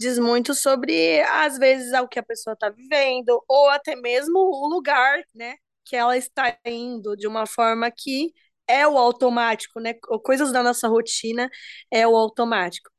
[0.00, 4.68] diz muito sobre, às vezes, o que a pessoa está vivendo, ou até mesmo o
[4.68, 5.56] lugar, né?
[5.88, 8.32] Que ela está indo, de uma forma que
[8.66, 9.94] é o automático, né?
[10.22, 11.50] Coisas da nossa rotina
[11.90, 12.90] é o automático.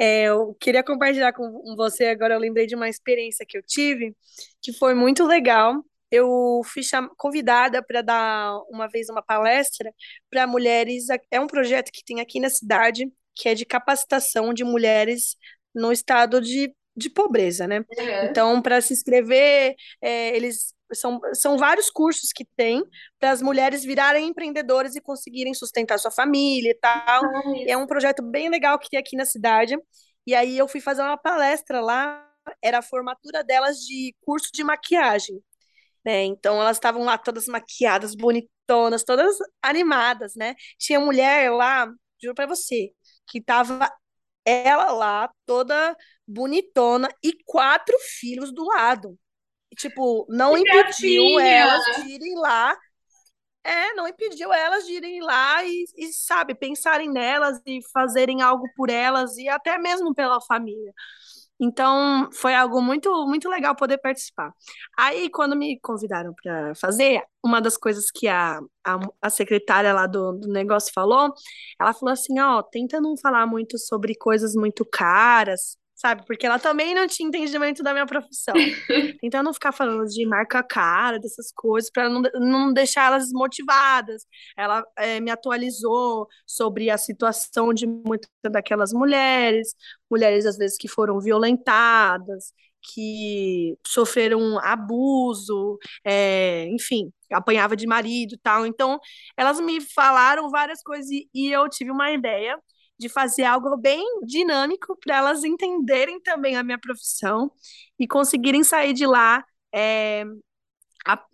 [0.00, 4.16] É, eu queria compartilhar com você agora, eu lembrei de uma experiência que eu tive,
[4.60, 6.82] que foi muito legal eu fui
[7.16, 9.90] convidada para dar uma vez uma palestra
[10.30, 11.06] para mulheres.
[11.30, 15.36] É um projeto que tem aqui na cidade, que é de capacitação de mulheres
[15.74, 17.78] no estado de, de pobreza, né?
[17.78, 18.24] Uhum.
[18.24, 22.82] Então, para se inscrever, é, eles são, são vários cursos que tem
[23.18, 27.22] para as mulheres virarem empreendedoras e conseguirem sustentar sua família e tal.
[27.24, 29.76] Ai, E é um projeto bem legal que tem aqui na cidade.
[30.26, 32.26] E aí eu fui fazer uma palestra lá,
[32.62, 35.42] era a formatura delas de curso de maquiagem
[36.04, 36.24] né?
[36.24, 40.54] Então elas estavam lá todas maquiadas, bonitonas, todas animadas, né?
[40.78, 41.86] Tinha mulher lá,
[42.20, 42.92] juro para você,
[43.26, 43.90] que tava
[44.44, 49.18] ela lá toda bonitona e quatro filhos do lado.
[49.76, 51.42] Tipo, não que impediu gracinha!
[51.42, 52.76] elas de irem lá.
[53.64, 58.66] É, não impediu elas de irem lá e, e, sabe, pensarem nelas e fazerem algo
[58.76, 60.92] por elas e até mesmo pela família.
[61.60, 64.52] Então, foi algo muito, muito legal poder participar.
[64.98, 70.08] Aí, quando me convidaram para fazer, uma das coisas que a, a, a secretária lá
[70.08, 71.32] do, do negócio falou,
[71.80, 76.24] ela falou assim: ó, tenta não falar muito sobre coisas muito caras, sabe?
[76.26, 78.54] Porque ela também não tinha entendimento da minha profissão.
[79.20, 84.26] Tentando ficar falando de marca cara, dessas coisas, para não, não deixar elas desmotivadas.
[84.56, 89.76] Ela é, me atualizou sobre a situação de muitas daquelas mulheres,
[90.10, 92.52] mulheres às vezes que foram violentadas,
[92.92, 98.66] que sofreram abuso, é, enfim, apanhava de marido e tal.
[98.66, 98.98] Então,
[99.36, 102.58] elas me falaram várias coisas e, e eu tive uma ideia
[102.98, 107.50] de fazer algo bem dinâmico para elas entenderem também a minha profissão
[107.98, 110.24] e conseguirem sair de lá é,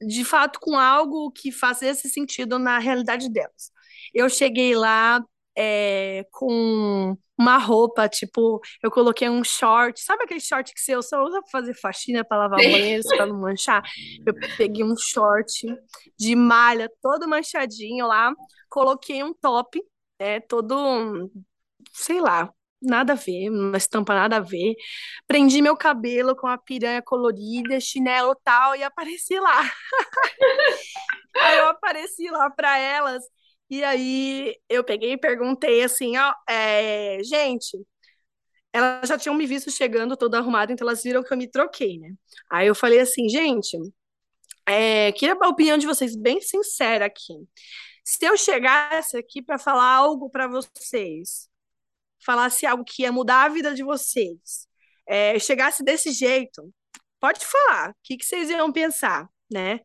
[0.07, 3.71] de fato com algo que fazesse sentido na realidade delas.
[4.15, 5.23] Eu cheguei lá
[5.57, 11.41] é, com uma roupa, tipo, eu coloquei um short, sabe aquele short que você usa
[11.41, 12.73] para fazer faxina, para lavar Sim.
[12.73, 13.83] banheiro, para não manchar?
[14.27, 15.67] Eu peguei um short
[16.19, 18.33] de malha todo manchadinho lá,
[18.69, 19.81] coloquei um top,
[20.19, 21.31] é, todo
[21.93, 24.75] sei lá, nada a ver, uma estampa nada a ver.
[25.27, 29.63] Prendi meu cabelo com a piranha colorida, chinelo tal, e apareci lá.
[31.41, 33.23] aí eu apareci lá para elas,
[33.71, 37.77] e aí eu peguei e perguntei assim, ó, é, gente,
[38.73, 41.99] elas já tinham me visto chegando toda arrumada, então elas viram que eu me troquei,
[41.99, 42.13] né?
[42.51, 43.77] Aí eu falei assim, gente,
[44.67, 47.35] é, queria a opinião de vocês bem sincera aqui.
[48.11, 51.47] Se eu chegasse aqui para falar algo para vocês,
[52.25, 54.67] falasse algo que ia mudar a vida de vocês,
[55.07, 56.73] é, chegasse desse jeito,
[57.21, 59.81] pode falar, o que, que vocês iam pensar, né?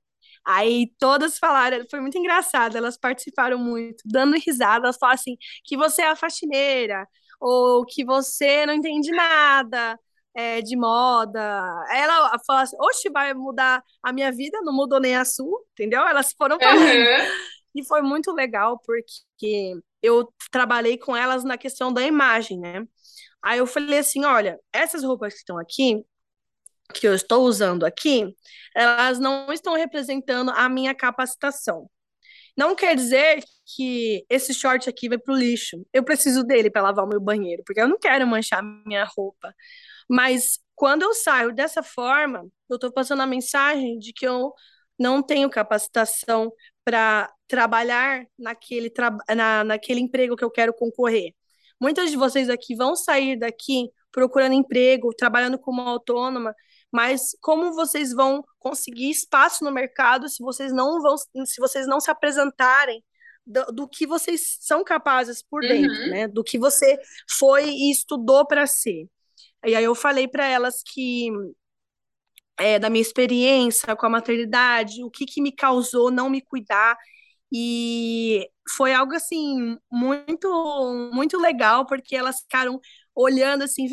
[0.46, 5.76] Aí todas falaram, foi muito engraçado, elas participaram muito, dando risada, elas falaram assim, que
[5.76, 7.06] você é a faxineira,
[7.42, 10.00] ou que você não entende nada
[10.34, 11.62] é, de moda.
[11.92, 16.08] Ela falou assim, oxe, vai mudar a minha vida, não mudou nem a sua, entendeu?
[16.08, 16.88] Elas foram falando.
[16.88, 17.53] Uhum.
[17.76, 22.86] E foi muito legal, porque eu trabalhei com elas na questão da imagem, né?
[23.42, 26.04] Aí eu falei assim: olha, essas roupas que estão aqui,
[26.94, 28.36] que eu estou usando aqui,
[28.76, 31.90] elas não estão representando a minha capacitação.
[32.56, 33.44] Não quer dizer
[33.76, 35.86] que esse short aqui vai pro lixo.
[35.92, 39.54] Eu preciso dele para lavar o meu banheiro, porque eu não quero manchar minha roupa.
[40.10, 44.54] Mas quando eu saio dessa forma, eu estou passando a mensagem de que eu
[45.00, 46.52] não tenho capacitação
[46.86, 51.36] para trabalhar naquele, tra na, naquele emprego que eu quero concorrer.
[51.80, 56.56] Muitas de vocês aqui vão sair daqui procurando emprego, trabalhando como autônoma,
[56.92, 62.00] mas como vocês vão conseguir espaço no mercado se vocês não vão, se vocês não
[62.00, 63.04] se apresentarem
[63.46, 66.10] do, do que vocês são capazes por dentro, uhum.
[66.10, 66.28] né?
[66.28, 66.98] Do que você
[67.30, 69.08] foi e estudou para ser.
[69.64, 71.30] E aí eu falei para elas que
[72.58, 76.98] é, da minha experiência com a maternidade, o que, que me causou não me cuidar.
[77.54, 82.80] E foi algo assim muito muito legal porque elas ficaram
[83.16, 83.86] olhando assim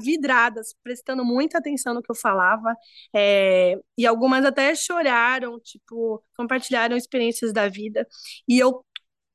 [0.00, 2.74] vidradas, prestando muita atenção no que eu falava,
[3.14, 8.06] é, e algumas até choraram, tipo, compartilharam experiências da vida.
[8.48, 8.84] E eu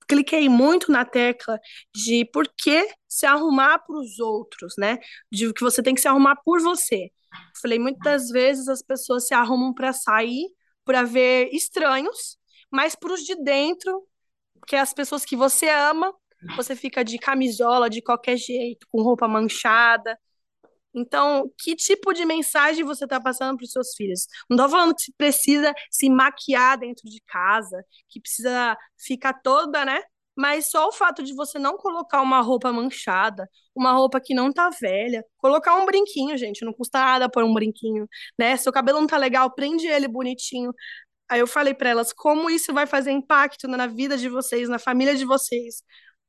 [0.08, 1.60] cliquei muito na tecla
[1.94, 4.98] de por que se arrumar para os outros, né?
[5.32, 7.12] De que você tem que se arrumar por você.
[7.62, 10.48] Falei, muitas vezes as pessoas se arrumam para sair,
[10.86, 12.38] para ver estranhos,
[12.72, 14.06] mas para os de dentro,
[14.68, 16.14] que é as pessoas que você ama,
[16.56, 20.18] você fica de camisola de qualquer jeito, com roupa manchada.
[20.94, 24.28] Então, que tipo de mensagem você está passando para os seus filhos?
[24.50, 30.02] Não estou falando que precisa se maquiar dentro de casa, que precisa ficar toda, né?
[30.36, 34.52] Mas só o fato de você não colocar uma roupa manchada, uma roupa que não
[34.52, 38.08] tá velha, colocar um brinquinho, gente, não custa nada pôr um brinquinho,
[38.38, 38.56] né?
[38.58, 40.72] Seu cabelo não tá legal, prende ele bonitinho.
[41.30, 44.80] Aí eu falei para elas como isso vai fazer impacto na vida de vocês, na
[44.80, 45.84] família de vocês.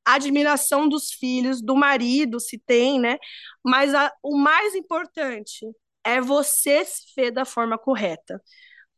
[0.05, 3.18] A admiração dos filhos, do marido, se tem, né?
[3.64, 5.66] Mas a, o mais importante
[6.05, 8.40] é você se ver da forma correta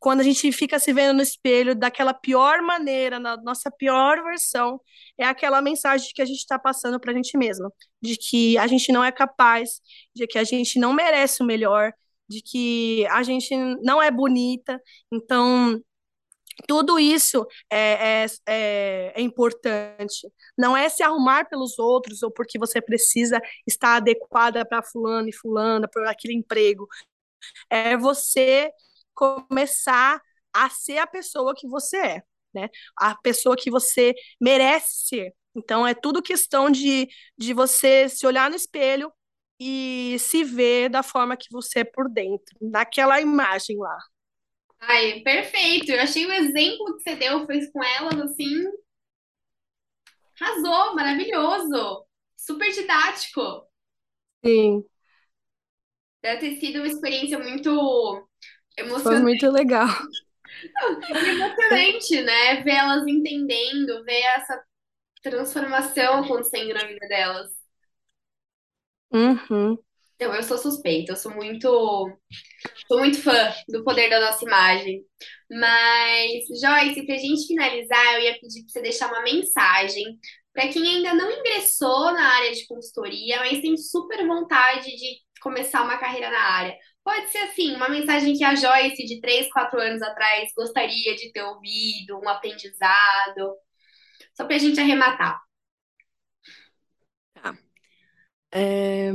[0.01, 4.81] quando a gente fica se vendo no espelho daquela pior maneira, na nossa pior versão,
[5.19, 7.71] é aquela mensagem que a gente está passando para a gente mesma,
[8.03, 9.81] de que a gente não é capaz,
[10.17, 11.93] de que a gente não merece o melhor,
[12.27, 14.81] de que a gente não é bonita.
[15.13, 15.79] Então,
[16.67, 20.29] tudo isso é, é, é, é, importante.
[20.57, 25.33] Não é se arrumar pelos outros ou porque você precisa estar adequada para fulano e
[25.33, 26.87] fulana, por aquele emprego.
[27.71, 28.71] É você
[29.15, 30.21] começar
[30.53, 32.23] a ser a pessoa que você é,
[32.55, 32.69] né?
[32.97, 35.35] A pessoa que você merece ser.
[35.55, 39.13] Então, é tudo questão de, de você se olhar no espelho
[39.61, 43.99] e se ver da forma que você é por dentro, naquela imagem lá.
[44.81, 45.91] Ai, perfeito.
[45.93, 48.65] Eu achei o exemplo que você deu, fez com elas, assim,
[50.41, 52.05] arrasou, maravilhoso,
[52.37, 53.67] super didático.
[54.45, 54.85] Sim.
[56.23, 58.27] Deve ter sido uma experiência muito
[59.03, 59.89] Foi emocionante, muito legal.
[61.09, 62.63] emocionante, né?
[62.63, 64.63] Ver elas entendendo, ver essa
[65.23, 67.51] transformação acontecendo na vida delas.
[69.13, 69.79] Uhum.
[70.21, 71.67] Então, eu sou suspeita, eu sou muito,
[72.87, 75.03] sou muito fã do poder da nossa imagem.
[75.51, 80.19] Mas, Joyce, pra gente finalizar, eu ia pedir pra você deixar uma mensagem
[80.53, 85.83] para quem ainda não ingressou na área de consultoria, mas tem super vontade de começar
[85.83, 86.77] uma carreira na área.
[87.03, 91.33] Pode ser assim, uma mensagem que a Joyce de 3, 4 anos atrás gostaria de
[91.33, 93.57] ter ouvido, um aprendizado,
[94.35, 95.41] só pra gente arrematar.
[97.35, 97.57] Tá.
[98.53, 99.13] É,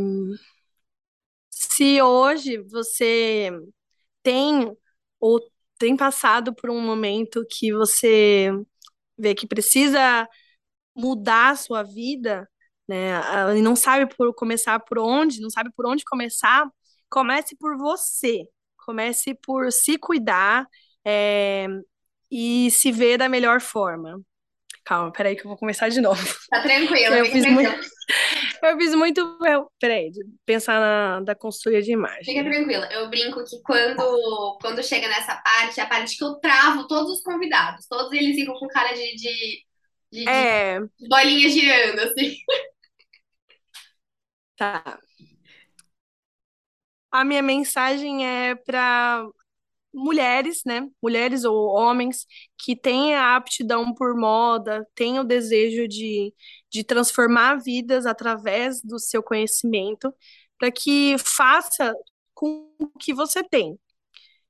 [1.75, 3.51] Se hoje você
[4.23, 4.71] tem
[5.19, 5.41] ou
[5.77, 8.49] tem passado por um momento que você
[9.17, 10.27] vê que precisa
[10.95, 12.49] mudar a sua vida,
[12.87, 13.19] né,
[13.57, 16.65] e não sabe por começar por onde, não sabe por onde começar,
[17.09, 18.43] comece por você.
[18.77, 20.67] Comece por se cuidar,
[21.03, 21.67] é,
[22.31, 24.21] e se ver da melhor forma.
[24.83, 26.23] Calma, peraí que eu vou começar de novo.
[26.49, 27.71] Tá tranquila, Eu fiz muito.
[28.63, 31.91] Eu fiz muito, eu- peraí, de pensar na da consultoria de
[32.23, 32.43] Fica imagem.
[32.43, 32.87] tranquila.
[32.91, 37.11] Eu brinco que quando, quando chega nessa parte, é a parte que eu travo todos
[37.11, 37.85] os convidados.
[37.87, 39.65] Todos eles ficam com cara de, de,
[40.11, 40.79] de, de É,
[41.09, 42.37] bolinha girando, assim.
[44.55, 44.99] tá.
[47.11, 49.25] A minha mensagem é para
[49.95, 50.87] mulheres, né?
[51.01, 52.25] Mulheres ou homens
[52.57, 56.33] que têm a aptidão por moda, têm o desejo de,
[56.71, 60.13] de transformar vidas através do seu conhecimento,
[60.59, 61.93] para que faça
[62.33, 63.79] com o que você tem.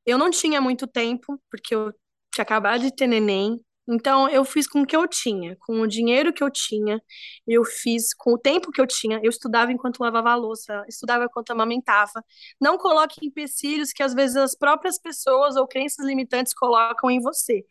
[0.05, 1.91] Eu não tinha muito tempo, porque eu
[2.33, 3.59] tinha acabado de ter neném.
[3.87, 7.01] Então, eu fiz com o que eu tinha, com o dinheiro que eu tinha,
[7.47, 9.19] eu fiz com o tempo que eu tinha.
[9.23, 12.23] Eu estudava enquanto lavava a louça, estudava enquanto amamentava.
[12.59, 17.63] Não coloque empecilhos que às vezes as próprias pessoas ou crenças limitantes colocam em você.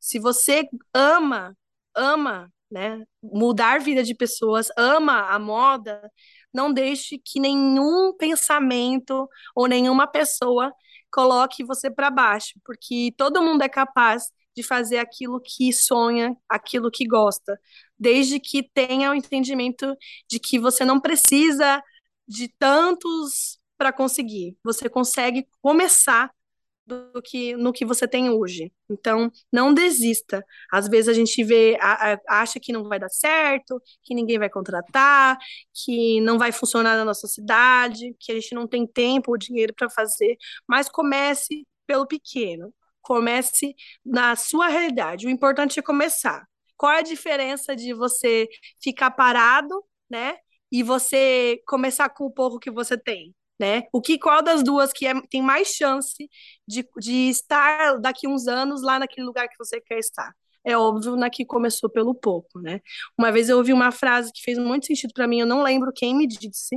[0.00, 1.56] Se você ama,
[1.94, 6.00] ama, né, mudar a vida de pessoas, ama a moda,
[6.52, 10.72] não deixe que nenhum pensamento ou nenhuma pessoa
[11.12, 16.90] coloque você para baixo, porque todo mundo é capaz de fazer aquilo que sonha, aquilo
[16.90, 17.58] que gosta,
[17.98, 19.94] desde que tenha o entendimento
[20.28, 21.82] de que você não precisa
[22.26, 24.56] de tantos para conseguir.
[24.64, 26.30] Você consegue começar
[26.86, 28.72] do que no que você tem hoje.
[28.88, 30.44] Então, não desista.
[30.72, 34.38] Às vezes a gente vê, a- a- acha que não vai dar certo, que ninguém
[34.38, 35.36] vai contratar,
[35.74, 39.74] que não vai funcionar na nossa cidade, que a gente não tem tempo ou dinheiro
[39.74, 40.36] para fazer,
[40.68, 42.72] mas comece pelo pequeno.
[43.06, 45.28] Comece na sua realidade.
[45.28, 46.44] O importante é começar.
[46.76, 48.48] Qual é a diferença de você
[48.82, 49.80] ficar parado,
[50.10, 50.36] né?
[50.72, 53.84] E você começar com o pouco que você tem, né?
[53.92, 56.28] O que, qual das duas que é, tem mais chance
[56.66, 60.34] de, de estar daqui uns anos lá naquele lugar que você quer estar.
[60.64, 62.80] É óbvio na que começou pelo pouco, né?
[63.16, 65.92] Uma vez eu ouvi uma frase que fez muito sentido para mim, eu não lembro
[65.94, 66.76] quem me disse,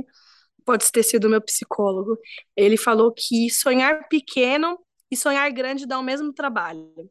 [0.64, 2.16] pode ter sido meu psicólogo.
[2.56, 4.78] Ele falou que sonhar pequeno
[5.10, 7.10] e sonhar grande dá o mesmo trabalho.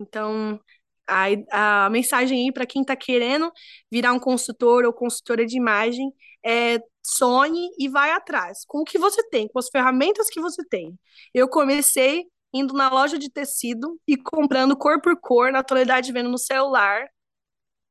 [0.00, 0.60] Então,
[1.06, 3.52] a, a mensagem aí para quem está querendo
[3.90, 6.12] virar um consultor ou consultora de imagem
[6.44, 10.64] é sonhe e vai atrás, com o que você tem, com as ferramentas que você
[10.68, 10.98] tem.
[11.34, 16.28] Eu comecei indo na loja de tecido e comprando cor por cor, na atualidade vendo
[16.28, 17.06] no celular,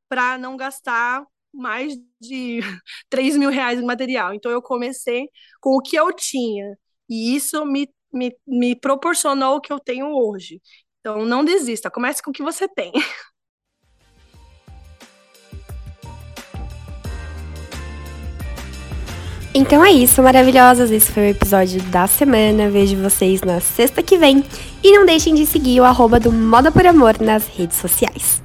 [0.08, 2.60] para não gastar mais de
[3.10, 4.34] 3 mil reais em material.
[4.34, 5.28] Então eu comecei
[5.60, 6.76] com o que eu tinha.
[7.08, 10.60] E isso me, me, me proporcionou o que eu tenho hoje.
[11.00, 12.92] Então não desista, comece com o que você tem.
[19.54, 20.90] Então é isso, maravilhosas.
[20.90, 22.70] Esse foi o episódio da semana.
[22.70, 24.42] Vejo vocês na sexta que vem.
[24.82, 28.42] E não deixem de seguir o arroba do Moda por Amor nas redes sociais.